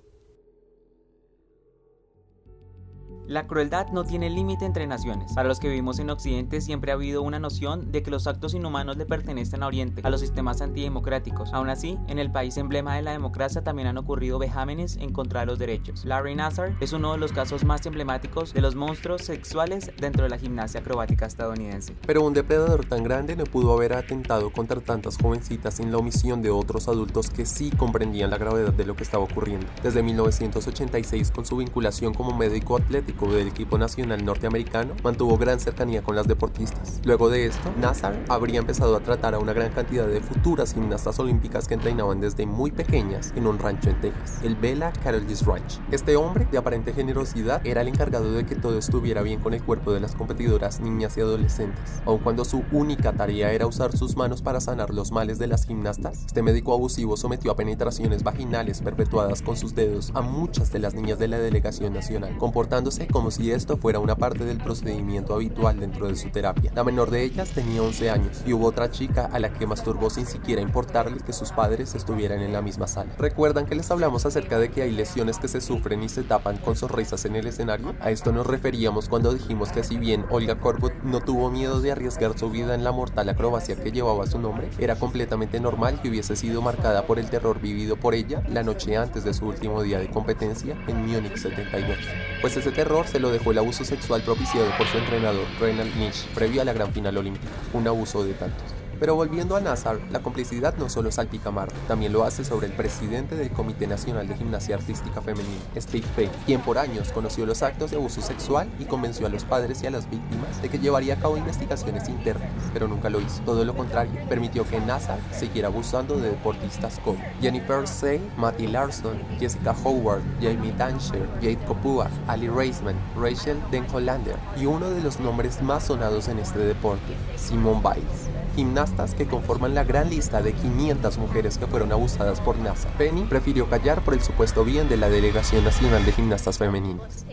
La 3.27 3.47
crueldad 3.47 3.87
no 3.87 4.03
tiene 4.03 4.29
límite 4.29 4.65
entre 4.65 4.85
naciones. 4.85 5.31
Para 5.33 5.47
los 5.47 5.59
que 5.59 5.69
vivimos 5.69 5.99
en 5.99 6.09
Occidente 6.09 6.59
siempre 6.59 6.91
ha 6.91 6.95
habido 6.95 7.21
una 7.21 7.39
noción 7.39 7.89
de 7.89 8.03
que 8.03 8.11
los 8.11 8.27
actos 8.27 8.53
inhumanos 8.53 8.97
le 8.97 9.05
pertenecen 9.05 9.63
a 9.63 9.67
Oriente, 9.67 10.01
a 10.03 10.09
los 10.09 10.19
sistemas 10.19 10.61
antidemocráticos. 10.61 11.53
Aún 11.53 11.69
así, 11.69 11.97
en 12.07 12.19
el 12.19 12.33
país 12.33 12.57
emblema 12.57 12.97
de 12.97 13.01
la 13.01 13.11
democracia 13.11 13.63
también 13.63 13.87
han 13.87 13.97
ocurrido 13.97 14.39
vejámenes 14.39 14.97
en 14.97 15.13
contra 15.13 15.39
de 15.39 15.45
los 15.45 15.57
derechos. 15.57 16.03
Larry 16.03 16.35
Nassar 16.35 16.75
es 16.81 16.91
uno 16.91 17.13
de 17.13 17.17
los 17.17 17.31
casos 17.31 17.63
más 17.63 17.85
emblemáticos 17.85 18.53
de 18.53 18.59
los 18.59 18.75
monstruos 18.75 19.21
sexuales 19.21 19.91
dentro 19.97 20.23
de 20.23 20.29
la 20.29 20.37
gimnasia 20.37 20.81
acrobática 20.81 21.25
estadounidense. 21.25 21.95
Pero 22.05 22.23
un 22.23 22.33
depredador 22.33 22.85
tan 22.85 23.03
grande 23.03 23.37
no 23.37 23.45
pudo 23.45 23.71
haber 23.71 23.93
atentado 23.93 24.51
contra 24.51 24.81
tantas 24.81 25.17
jovencitas 25.17 25.75
sin 25.75 25.91
la 25.91 25.97
omisión 25.97 26.41
de 26.41 26.49
otros 26.49 26.89
adultos 26.89 27.29
que 27.29 27.45
sí 27.45 27.71
comprendían 27.71 28.31
la 28.31 28.37
gravedad 28.37 28.73
de 28.73 28.85
lo 28.85 28.97
que 28.97 29.03
estaba 29.03 29.23
ocurriendo. 29.23 29.67
Desde 29.81 30.03
1986, 30.03 31.31
con 31.31 31.45
su 31.45 31.55
vinculación 31.55 32.13
como 32.13 32.35
médico 32.35 32.75
atlético, 32.75 33.12
del 33.21 33.47
equipo 33.47 33.77
nacional 33.77 34.25
norteamericano, 34.25 34.95
mantuvo 35.01 35.37
gran 35.37 35.59
cercanía 35.59 36.03
con 36.03 36.15
las 36.15 36.27
deportistas. 36.27 36.99
Luego 37.05 37.29
de 37.29 37.45
esto, 37.45 37.71
Nazar 37.79 38.19
habría 38.27 38.59
empezado 38.59 38.95
a 38.97 38.99
tratar 38.99 39.33
a 39.33 39.39
una 39.39 39.53
gran 39.53 39.71
cantidad 39.71 40.05
de 40.05 40.19
futuras 40.19 40.73
gimnastas 40.73 41.19
olímpicas 41.19 41.67
que 41.67 41.75
entrenaban 41.75 42.19
desde 42.19 42.45
muy 42.45 42.71
pequeñas 42.71 43.31
en 43.35 43.47
un 43.47 43.59
rancho 43.59 43.89
en 43.89 44.01
Texas, 44.01 44.39
el 44.43 44.55
Bella 44.55 44.91
Carol's 45.03 45.45
Ranch. 45.45 45.79
Este 45.91 46.17
hombre, 46.17 46.47
de 46.51 46.57
aparente 46.57 46.91
generosidad, 46.91 47.65
era 47.65 47.81
el 47.81 47.87
encargado 47.87 48.33
de 48.33 48.45
que 48.45 48.55
todo 48.55 48.77
estuviera 48.77 49.21
bien 49.21 49.39
con 49.39 49.53
el 49.53 49.63
cuerpo 49.63 49.93
de 49.93 50.01
las 50.01 50.15
competidoras 50.15 50.81
niñas 50.81 51.15
y 51.17 51.21
adolescentes. 51.21 52.01
Aun 52.05 52.19
cuando 52.19 52.43
su 52.43 52.63
única 52.71 53.13
tarea 53.13 53.53
era 53.53 53.67
usar 53.67 53.95
sus 53.95 54.17
manos 54.17 54.41
para 54.41 54.59
sanar 54.59 54.93
los 54.93 55.11
males 55.11 55.39
de 55.39 55.47
las 55.47 55.65
gimnastas, 55.65 56.25
este 56.25 56.41
médico 56.41 56.73
abusivo 56.73 57.15
sometió 57.15 57.51
a 57.51 57.55
penetraciones 57.55 58.23
vaginales 58.23 58.81
perpetuadas 58.81 59.41
con 59.41 59.55
sus 59.55 59.75
dedos 59.75 60.11
a 60.13 60.21
muchas 60.21 60.71
de 60.73 60.79
las 60.79 60.93
niñas 60.93 61.19
de 61.19 61.27
la 61.29 61.37
delegación 61.37 61.93
nacional, 61.93 62.37
comportándose 62.37 63.02
como 63.11 63.31
si 63.31 63.51
esto 63.51 63.77
fuera 63.77 63.99
una 63.99 64.15
parte 64.15 64.45
del 64.45 64.57
procedimiento 64.57 65.33
habitual 65.33 65.79
dentro 65.79 66.07
de 66.07 66.15
su 66.15 66.29
terapia. 66.29 66.71
La 66.75 66.83
menor 66.83 67.11
de 67.11 67.23
ellas 67.23 67.49
tenía 67.49 67.81
11 67.81 68.09
años 68.09 68.41
y 68.45 68.53
hubo 68.53 68.67
otra 68.67 68.91
chica 68.91 69.29
a 69.31 69.39
la 69.39 69.53
que 69.53 69.67
masturbó 69.67 70.09
sin 70.09 70.25
siquiera 70.25 70.61
importarle 70.61 71.17
que 71.17 71.33
sus 71.33 71.51
padres 71.51 71.95
estuvieran 71.95 72.41
en 72.41 72.53
la 72.53 72.61
misma 72.61 72.87
sala. 72.87 73.13
¿Recuerdan 73.17 73.65
que 73.65 73.75
les 73.75 73.89
hablamos 73.91 74.25
acerca 74.25 74.59
de 74.59 74.69
que 74.69 74.81
hay 74.81 74.91
lesiones 74.91 75.39
que 75.39 75.47
se 75.47 75.61
sufren 75.61 76.03
y 76.03 76.09
se 76.09 76.23
tapan 76.23 76.57
con 76.57 76.75
sonrisas 76.75 77.25
en 77.25 77.35
el 77.35 77.47
escenario? 77.47 77.95
A 77.99 78.11
esto 78.11 78.31
nos 78.31 78.47
referíamos 78.47 79.09
cuando 79.09 79.33
dijimos 79.33 79.69
que 79.69 79.83
si 79.83 79.97
bien 79.97 80.25
Olga 80.29 80.59
Korbut 80.59 80.93
no 81.03 81.21
tuvo 81.21 81.49
miedo 81.49 81.81
de 81.81 81.91
arriesgar 81.91 82.37
su 82.37 82.49
vida 82.49 82.75
en 82.75 82.83
la 82.83 82.91
mortal 82.91 83.29
acrobacia 83.29 83.75
que 83.75 83.91
llevaba 83.91 84.27
su 84.27 84.39
nombre, 84.39 84.69
era 84.79 84.95
completamente 84.95 85.59
normal 85.59 86.01
que 86.01 86.09
hubiese 86.09 86.35
sido 86.35 86.61
marcada 86.61 87.05
por 87.05 87.19
el 87.19 87.29
terror 87.29 87.59
vivido 87.59 87.95
por 87.95 88.13
ella 88.13 88.43
la 88.49 88.63
noche 88.63 88.97
antes 88.97 89.23
de 89.23 89.33
su 89.33 89.45
último 89.45 89.81
día 89.81 89.99
de 89.99 90.09
competencia 90.09 90.77
en 90.87 91.05
Múnich 91.05 91.37
72. 91.37 91.97
Pues 92.41 92.57
ese 92.57 92.71
terror 92.71 92.92
se 93.03 93.19
lo 93.19 93.31
dejó 93.31 93.51
el 93.51 93.57
abuso 93.57 93.83
sexual 93.83 94.21
propiciado 94.21 94.69
por 94.77 94.85
su 94.87 94.99
entrenador, 94.99 95.45
Reinald 95.59 95.95
Nish, 95.97 96.27
previo 96.35 96.61
a 96.61 96.65
la 96.65 96.73
gran 96.73 96.93
final 96.93 97.17
olímpica, 97.17 97.47
un 97.73 97.87
abuso 97.87 98.23
de 98.23 98.33
tantos. 98.33 98.82
Pero 99.03 99.15
volviendo 99.15 99.57
a 99.57 99.59
Nazar, 99.59 99.99
la 100.11 100.21
complicidad 100.21 100.77
no 100.77 100.87
solo 100.87 101.11
salpica 101.11 101.51
Mar, 101.51 101.67
también 101.89 102.13
lo 102.13 102.23
hace 102.23 102.45
sobre 102.45 102.67
el 102.67 102.71
presidente 102.71 103.35
del 103.35 103.51
Comité 103.51 103.85
Nacional 103.85 104.29
de 104.29 104.37
Gimnasia 104.37 104.75
Artística 104.75 105.21
Femenina, 105.21 105.59
Steve 105.75 106.07
Fay, 106.15 106.29
quien 106.45 106.61
por 106.61 106.77
años 106.77 107.11
conoció 107.11 107.45
los 107.45 107.63
actos 107.63 107.91
de 107.91 107.97
abuso 107.97 108.21
sexual 108.21 108.69
y 108.79 108.85
convenció 108.85 109.25
a 109.25 109.29
los 109.29 109.43
padres 109.43 109.83
y 109.83 109.87
a 109.87 109.91
las 109.91 110.09
víctimas 110.09 110.61
de 110.61 110.69
que 110.69 110.79
llevaría 110.79 111.15
a 111.15 111.19
cabo 111.19 111.35
investigaciones 111.35 112.07
internas, 112.07 112.49
pero 112.71 112.87
nunca 112.87 113.09
lo 113.09 113.19
hizo. 113.19 113.41
Todo 113.41 113.65
lo 113.65 113.75
contrario, 113.75 114.21
permitió 114.29 114.65
que 114.65 114.79
Nazar 114.79 115.19
siguiera 115.37 115.67
abusando 115.67 116.15
de 116.15 116.29
deportistas 116.29 116.97
como 117.03 117.21
Jennifer 117.41 117.85
Say, 117.85 118.21
Matty 118.37 118.67
Larson, 118.67 119.21
Jessica 119.37 119.75
Howard, 119.83 120.21
Jamie 120.41 120.71
Dansher, 120.77 121.27
Jade 121.41 121.59
Kopua, 121.67 122.09
Ali 122.29 122.47
Reisman, 122.47 122.95
Rachel 123.19 123.57
Den 123.69 123.85
Hollander 123.93 124.37
y 124.55 124.65
uno 124.65 124.89
de 124.89 125.01
los 125.01 125.19
nombres 125.19 125.61
más 125.61 125.87
sonados 125.87 126.29
en 126.29 126.39
este 126.39 126.59
deporte, 126.59 127.17
Simone 127.35 127.81
Biles 127.81 128.42
gimnastas 128.55 129.13
que 129.15 129.25
conforman 129.27 129.75
la 129.75 129.83
gran 129.83 130.09
lista 130.09 130.41
de 130.41 130.53
500 130.53 131.17
mujeres 131.17 131.57
que 131.57 131.67
fueron 131.67 131.91
abusadas 131.91 132.39
por 132.41 132.57
NASA. 132.57 132.89
Penny 132.97 133.23
prefirió 133.23 133.69
callar 133.69 134.01
por 134.01 134.13
el 134.13 134.21
supuesto 134.21 134.63
bien 134.63 134.89
de 134.89 134.97
la 134.97 135.09
Delegación 135.09 135.63
Nacional 135.63 136.05
de 136.05 136.11
Gimnastas 136.11 136.57
Femeninas. 136.57 137.25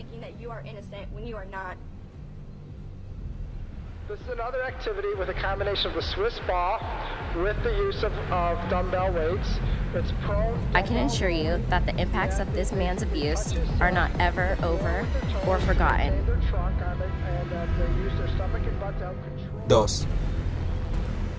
This 4.11 4.19
is 4.27 4.33
another 4.33 4.61
activity 4.63 5.07
with 5.17 5.29
a 5.29 5.33
combination 5.33 5.87
of 5.87 5.95
the 5.95 6.01
Swiss 6.01 6.37
ball 6.45 6.79
with 7.37 7.55
the 7.63 7.71
use 7.71 8.03
of, 8.03 8.11
of 8.29 8.57
dumbbell 8.69 9.09
weights. 9.13 9.57
It's 9.93 10.11
prone. 10.25 10.59
I 10.73 10.81
can 10.81 10.97
assure 10.97 11.29
you 11.29 11.63
that 11.69 11.85
the 11.85 11.95
impacts 11.97 12.39
of 12.39 12.51
this 12.53 12.73
man's 12.73 13.03
abuse 13.03 13.53
are 13.79 13.89
not 13.89 14.11
ever 14.19 14.57
over 14.63 15.07
or 15.47 15.59
forgotten. 15.59 16.13
Dos. 19.67 20.05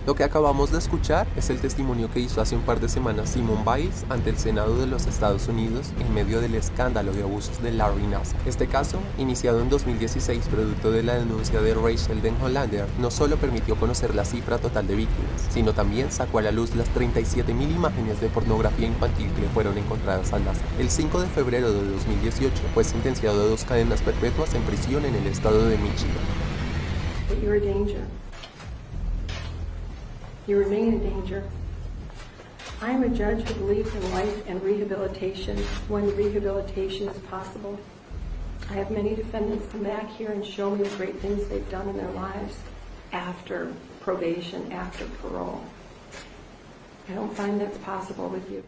Lo 0.05 0.17
que 0.17 0.25
acabamos 0.25 0.73
de 0.73 0.79
escuchar 0.79 1.29
es 1.37 1.49
el 1.49 1.61
testimonio 1.61 2.11
que 2.11 2.19
hizo 2.19 2.41
hace 2.41 2.57
un 2.57 2.62
par 2.62 2.81
de 2.81 2.88
semanas 2.88 3.31
Simon 3.31 3.65
Biles 3.65 4.05
ante 4.09 4.31
el 4.31 4.37
Senado 4.37 4.77
de 4.77 4.88
los 4.88 5.07
Estados 5.07 5.47
Unidos 5.47 5.93
en 6.01 6.12
medio 6.12 6.41
del 6.41 6.57
escándalo 6.57 7.12
de 7.12 7.23
abusos 7.23 7.62
de 7.62 7.71
Larry 7.71 8.09
Nassar. 8.09 8.41
Este 8.45 8.67
caso, 8.67 8.99
iniciado 9.17 9.62
en 9.62 9.69
2016 9.69 10.49
producto 10.49 10.91
de 10.91 11.05
la 11.05 11.15
denuncia 11.15 11.61
de 11.61 11.75
Rachel 11.75 12.21
Den 12.21 12.35
Hollander, 12.43 12.87
no 12.99 13.12
solo 13.12 13.37
permitió 13.37 13.77
conocer 13.77 14.12
la 14.17 14.25
cifra 14.25 14.59
total 14.59 14.88
de 14.88 14.97
víctimas, 14.97 15.47
sino 15.51 15.73
también 15.73 16.11
sacó 16.11 16.41
a 16.41 16.43
la 16.43 16.51
luz 16.51 16.75
las 16.75 16.93
37.000 16.97 17.47
imágenes 17.73 18.21
de 18.21 18.27
pornografía 18.27 18.88
infantil 18.88 19.31
que 19.35 19.49
fueron 19.55 19.79
encontradas 19.79 20.33
a 20.33 20.41
Nassar. 20.41 20.67
El 20.81 20.91
5 20.91 21.21
de 21.21 21.29
febrero 21.29 21.73
de 21.73 21.93
2018 21.93 22.55
fue 22.75 22.83
sentenciado 22.83 23.41
a 23.41 23.47
dos 23.47 23.62
cadenas 23.62 24.03
perpetuas 24.03 24.53
en 24.55 24.62
prisión 24.62 25.05
en 25.05 25.15
el 25.15 25.29
estado 25.29 25.65
de 25.69 25.79
Michigan. 25.79 26.17
You 30.46 30.59
remain 30.59 30.94
in 30.94 30.98
danger. 30.98 31.44
I 32.81 32.90
am 32.90 33.05
a 33.05 33.09
judge 33.09 33.46
who 33.46 33.55
believes 33.55 33.94
in 33.94 34.11
life 34.11 34.48
and 34.48 34.61
rehabilitation 34.61 35.57
when 35.87 36.16
rehabilitation 36.16 37.09
is 37.09 37.18
possible. 37.24 37.78
I 38.68 38.72
have 38.72 38.90
many 38.90 39.14
defendants 39.14 39.70
come 39.70 39.85
back 39.85 40.11
here 40.11 40.33
and 40.33 40.44
show 40.44 40.74
me 40.74 40.83
the 40.83 40.96
great 40.96 41.20
things 41.20 41.46
they've 41.46 41.70
done 41.70 41.88
in 41.88 41.96
their 41.96 42.11
lives 42.11 42.57
after 43.12 43.72
probation, 44.00 44.72
after 44.72 45.05
parole. 45.20 45.62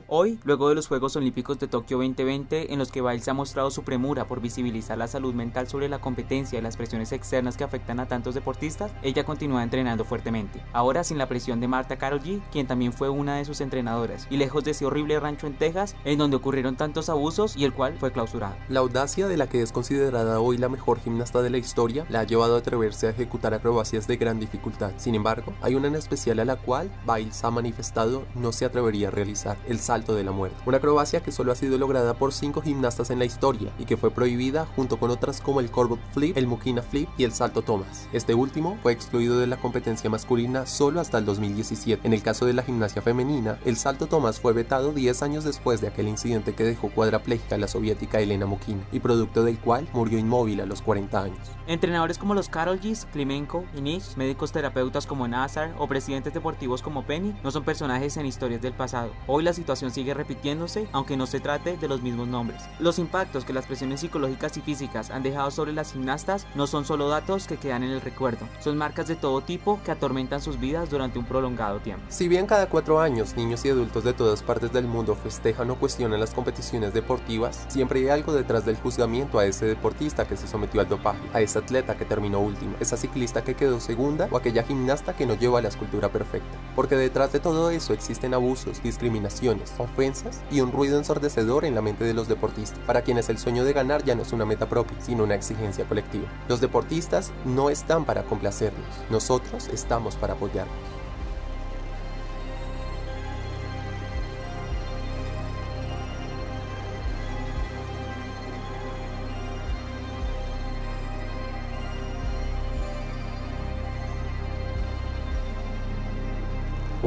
Hoy, 0.08 0.40
luego 0.44 0.68
de 0.68 0.74
los 0.74 0.88
Juegos 0.88 1.14
Olímpicos 1.14 1.58
de 1.60 1.68
Tokio 1.68 1.98
2020, 1.98 2.72
en 2.72 2.78
los 2.80 2.90
que 2.90 3.00
Biles 3.00 3.28
ha 3.28 3.34
mostrado 3.34 3.70
su 3.70 3.84
premura 3.84 4.26
por 4.26 4.40
visibilizar 4.40 4.98
la 4.98 5.06
salud 5.06 5.34
mental 5.34 5.68
sobre 5.68 5.88
la 5.88 6.00
competencia 6.00 6.58
y 6.58 6.62
las 6.62 6.76
presiones 6.76 7.12
externas 7.12 7.56
que 7.56 7.62
afectan 7.64 8.00
a 8.00 8.08
tantos 8.08 8.34
deportistas, 8.34 8.90
ella 9.02 9.24
continúa 9.24 9.62
entrenando 9.62 10.04
fuertemente. 10.04 10.60
Ahora 10.72 11.04
sin 11.04 11.18
la 11.18 11.28
presión 11.28 11.60
de 11.60 11.68
Marta 11.68 11.96
Carol 11.96 12.20
G, 12.20 12.42
quien 12.50 12.66
también 12.66 12.92
fue 12.92 13.08
una 13.08 13.36
de 13.36 13.44
sus 13.44 13.60
entrenadoras, 13.60 14.26
y 14.30 14.36
lejos 14.36 14.64
de 14.64 14.72
ese 14.72 14.84
horrible 14.84 15.20
rancho 15.20 15.46
en 15.46 15.56
Texas, 15.56 15.94
en 16.04 16.18
donde 16.18 16.36
ocurrieron 16.36 16.76
tantos 16.76 17.08
abusos 17.08 17.56
y 17.56 17.64
el 17.64 17.72
cual 17.72 17.96
fue 17.98 18.10
clausurado. 18.10 18.56
La 18.68 18.80
audacia 18.80 19.28
de 19.28 19.36
la 19.36 19.48
que 19.48 19.62
es 19.62 19.70
considerada 19.70 20.40
hoy 20.40 20.58
la 20.58 20.68
mejor 20.68 20.98
gimnasta 20.98 21.40
de 21.40 21.50
la 21.50 21.58
historia 21.58 22.04
la 22.08 22.20
ha 22.20 22.24
llevado 22.24 22.56
a 22.56 22.58
atreverse 22.58 23.06
a 23.06 23.10
ejecutar 23.10 23.54
acrobacias 23.54 24.08
de 24.08 24.16
gran 24.16 24.40
dificultad. 24.40 24.92
Sin 24.96 25.14
embargo, 25.14 25.52
hay 25.62 25.76
una 25.76 25.88
en 25.88 25.94
especial 25.94 26.40
a 26.40 26.44
la 26.44 26.56
cual 26.56 26.90
Biles 27.06 27.44
ha 27.44 27.50
manifestado 27.50 28.24
no 28.34 28.52
se 28.52 28.64
atrevería 28.64 29.08
a 29.08 29.10
realizar, 29.10 29.56
el 29.68 29.78
salto 29.78 30.14
de 30.14 30.24
la 30.24 30.32
muerte. 30.32 30.56
Una 30.66 30.78
acrobacia 30.78 31.22
que 31.22 31.32
solo 31.32 31.52
ha 31.52 31.56
sido 31.56 31.78
lograda 31.78 32.14
por 32.14 32.32
cinco 32.32 32.62
gimnastas 32.62 33.10
en 33.10 33.18
la 33.18 33.24
historia 33.24 33.72
y 33.78 33.84
que 33.84 33.96
fue 33.96 34.10
prohibida 34.10 34.66
junto 34.76 34.98
con 34.98 35.10
otras 35.10 35.40
como 35.40 35.60
el 35.60 35.70
Corbett 35.70 36.00
Flip, 36.12 36.36
el 36.36 36.46
Mukina 36.46 36.82
Flip 36.82 37.08
y 37.16 37.24
el 37.24 37.32
Salto 37.32 37.62
Thomas. 37.62 38.08
Este 38.12 38.34
último 38.34 38.78
fue 38.82 38.92
excluido 38.92 39.38
de 39.38 39.46
la 39.46 39.56
competencia 39.56 40.10
masculina 40.10 40.66
solo 40.66 41.00
hasta 41.00 41.18
el 41.18 41.24
2017. 41.24 42.06
En 42.06 42.12
el 42.12 42.22
caso 42.22 42.46
de 42.46 42.52
la 42.52 42.62
gimnasia 42.62 43.02
femenina, 43.02 43.58
el 43.64 43.76
Salto 43.76 44.06
Thomas 44.06 44.40
fue 44.40 44.52
vetado 44.52 44.92
10 44.92 45.22
años 45.22 45.44
después 45.44 45.80
de 45.80 45.88
aquel 45.88 46.08
incidente 46.08 46.54
que 46.54 46.64
dejó 46.64 46.90
cuadraplégica 46.90 47.54
a 47.54 47.58
la 47.58 47.68
soviética 47.68 48.20
Elena 48.20 48.46
Mukina 48.46 48.84
y 48.92 49.00
producto 49.00 49.44
del 49.44 49.58
cual 49.58 49.88
murió 49.92 50.18
inmóvil 50.18 50.60
a 50.60 50.66
los 50.66 50.82
40 50.82 51.22
años. 51.22 51.38
Entrenadores 51.66 52.18
como 52.18 52.34
los 52.34 52.48
Karol 52.48 52.78
G's, 52.78 53.06
Klimenko 53.12 53.64
y 53.76 53.80
Nish, 53.80 54.16
médicos 54.16 54.52
terapeutas 54.52 55.06
como 55.06 55.28
Nazar 55.28 55.74
o 55.78 55.88
presidentes 55.88 56.34
deportivos 56.34 56.82
como 56.82 57.04
Penny 57.04 57.34
no 57.42 57.50
son 57.50 57.64
personajes 57.64 58.13
en 58.16 58.26
historias 58.26 58.62
del 58.62 58.72
pasado. 58.72 59.12
Hoy 59.26 59.42
la 59.42 59.52
situación 59.52 59.90
sigue 59.90 60.14
repitiéndose, 60.14 60.88
aunque 60.92 61.16
no 61.16 61.26
se 61.26 61.40
trate 61.40 61.76
de 61.76 61.88
los 61.88 62.02
mismos 62.02 62.28
nombres. 62.28 62.62
Los 62.78 62.98
impactos 62.98 63.44
que 63.44 63.52
las 63.52 63.66
presiones 63.66 64.00
psicológicas 64.00 64.56
y 64.56 64.60
físicas 64.60 65.10
han 65.10 65.22
dejado 65.22 65.50
sobre 65.50 65.72
las 65.72 65.92
gimnastas 65.92 66.46
no 66.54 66.66
son 66.66 66.84
solo 66.84 67.08
datos 67.08 67.46
que 67.46 67.56
quedan 67.56 67.82
en 67.82 67.90
el 67.90 68.00
recuerdo, 68.00 68.46
son 68.60 68.76
marcas 68.76 69.08
de 69.08 69.16
todo 69.16 69.40
tipo 69.40 69.80
que 69.84 69.90
atormentan 69.90 70.40
sus 70.40 70.58
vidas 70.58 70.90
durante 70.90 71.18
un 71.18 71.24
prolongado 71.24 71.80
tiempo. 71.80 72.04
Si 72.08 72.28
bien 72.28 72.46
cada 72.46 72.68
cuatro 72.68 73.00
años 73.00 73.36
niños 73.36 73.64
y 73.64 73.70
adultos 73.70 74.04
de 74.04 74.12
todas 74.12 74.42
partes 74.42 74.72
del 74.72 74.86
mundo 74.86 75.14
festejan 75.14 75.70
o 75.70 75.76
cuestionan 75.76 76.20
las 76.20 76.34
competiciones 76.34 76.94
deportivas, 76.94 77.64
siempre 77.68 78.00
hay 78.00 78.08
algo 78.08 78.32
detrás 78.32 78.64
del 78.64 78.76
juzgamiento 78.76 79.38
a 79.38 79.46
ese 79.46 79.66
deportista 79.66 80.26
que 80.26 80.36
se 80.36 80.46
sometió 80.46 80.80
al 80.80 80.88
dopaje, 80.88 81.22
a 81.32 81.40
ese 81.40 81.58
atleta 81.58 81.96
que 81.96 82.04
terminó 82.04 82.40
último, 82.40 82.76
esa 82.80 82.96
ciclista 82.96 83.44
que 83.44 83.54
quedó 83.54 83.80
segunda 83.80 84.28
o 84.30 84.36
aquella 84.36 84.62
gimnasta 84.62 85.14
que 85.14 85.26
no 85.26 85.34
lleva 85.34 85.62
la 85.62 85.68
escultura 85.68 86.08
perfecta. 86.10 86.58
Porque 86.74 86.96
detrás 86.96 87.32
de 87.32 87.40
todo 87.40 87.70
eso 87.70 87.92
existen 87.92 88.34
abusos, 88.34 88.82
discriminaciones, 88.82 89.72
ofensas 89.78 90.42
y 90.50 90.60
un 90.60 90.72
ruido 90.72 90.98
ensordecedor 90.98 91.64
en 91.64 91.74
la 91.74 91.82
mente 91.82 92.04
de 92.04 92.14
los 92.14 92.28
deportistas, 92.28 92.78
para 92.86 93.02
quienes 93.02 93.28
el 93.28 93.38
sueño 93.38 93.64
de 93.64 93.72
ganar 93.72 94.04
ya 94.04 94.14
no 94.14 94.22
es 94.22 94.32
una 94.32 94.44
meta 94.44 94.68
propia, 94.68 94.96
sino 95.00 95.24
una 95.24 95.34
exigencia 95.34 95.84
colectiva. 95.84 96.26
Los 96.48 96.60
deportistas 96.60 97.32
no 97.44 97.70
están 97.70 98.04
para 98.04 98.24
complacernos, 98.24 98.84
nosotros 99.10 99.68
estamos 99.68 100.16
para 100.16 100.34
apoyarnos. 100.34 101.03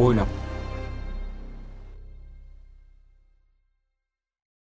Uno. 0.07 0.36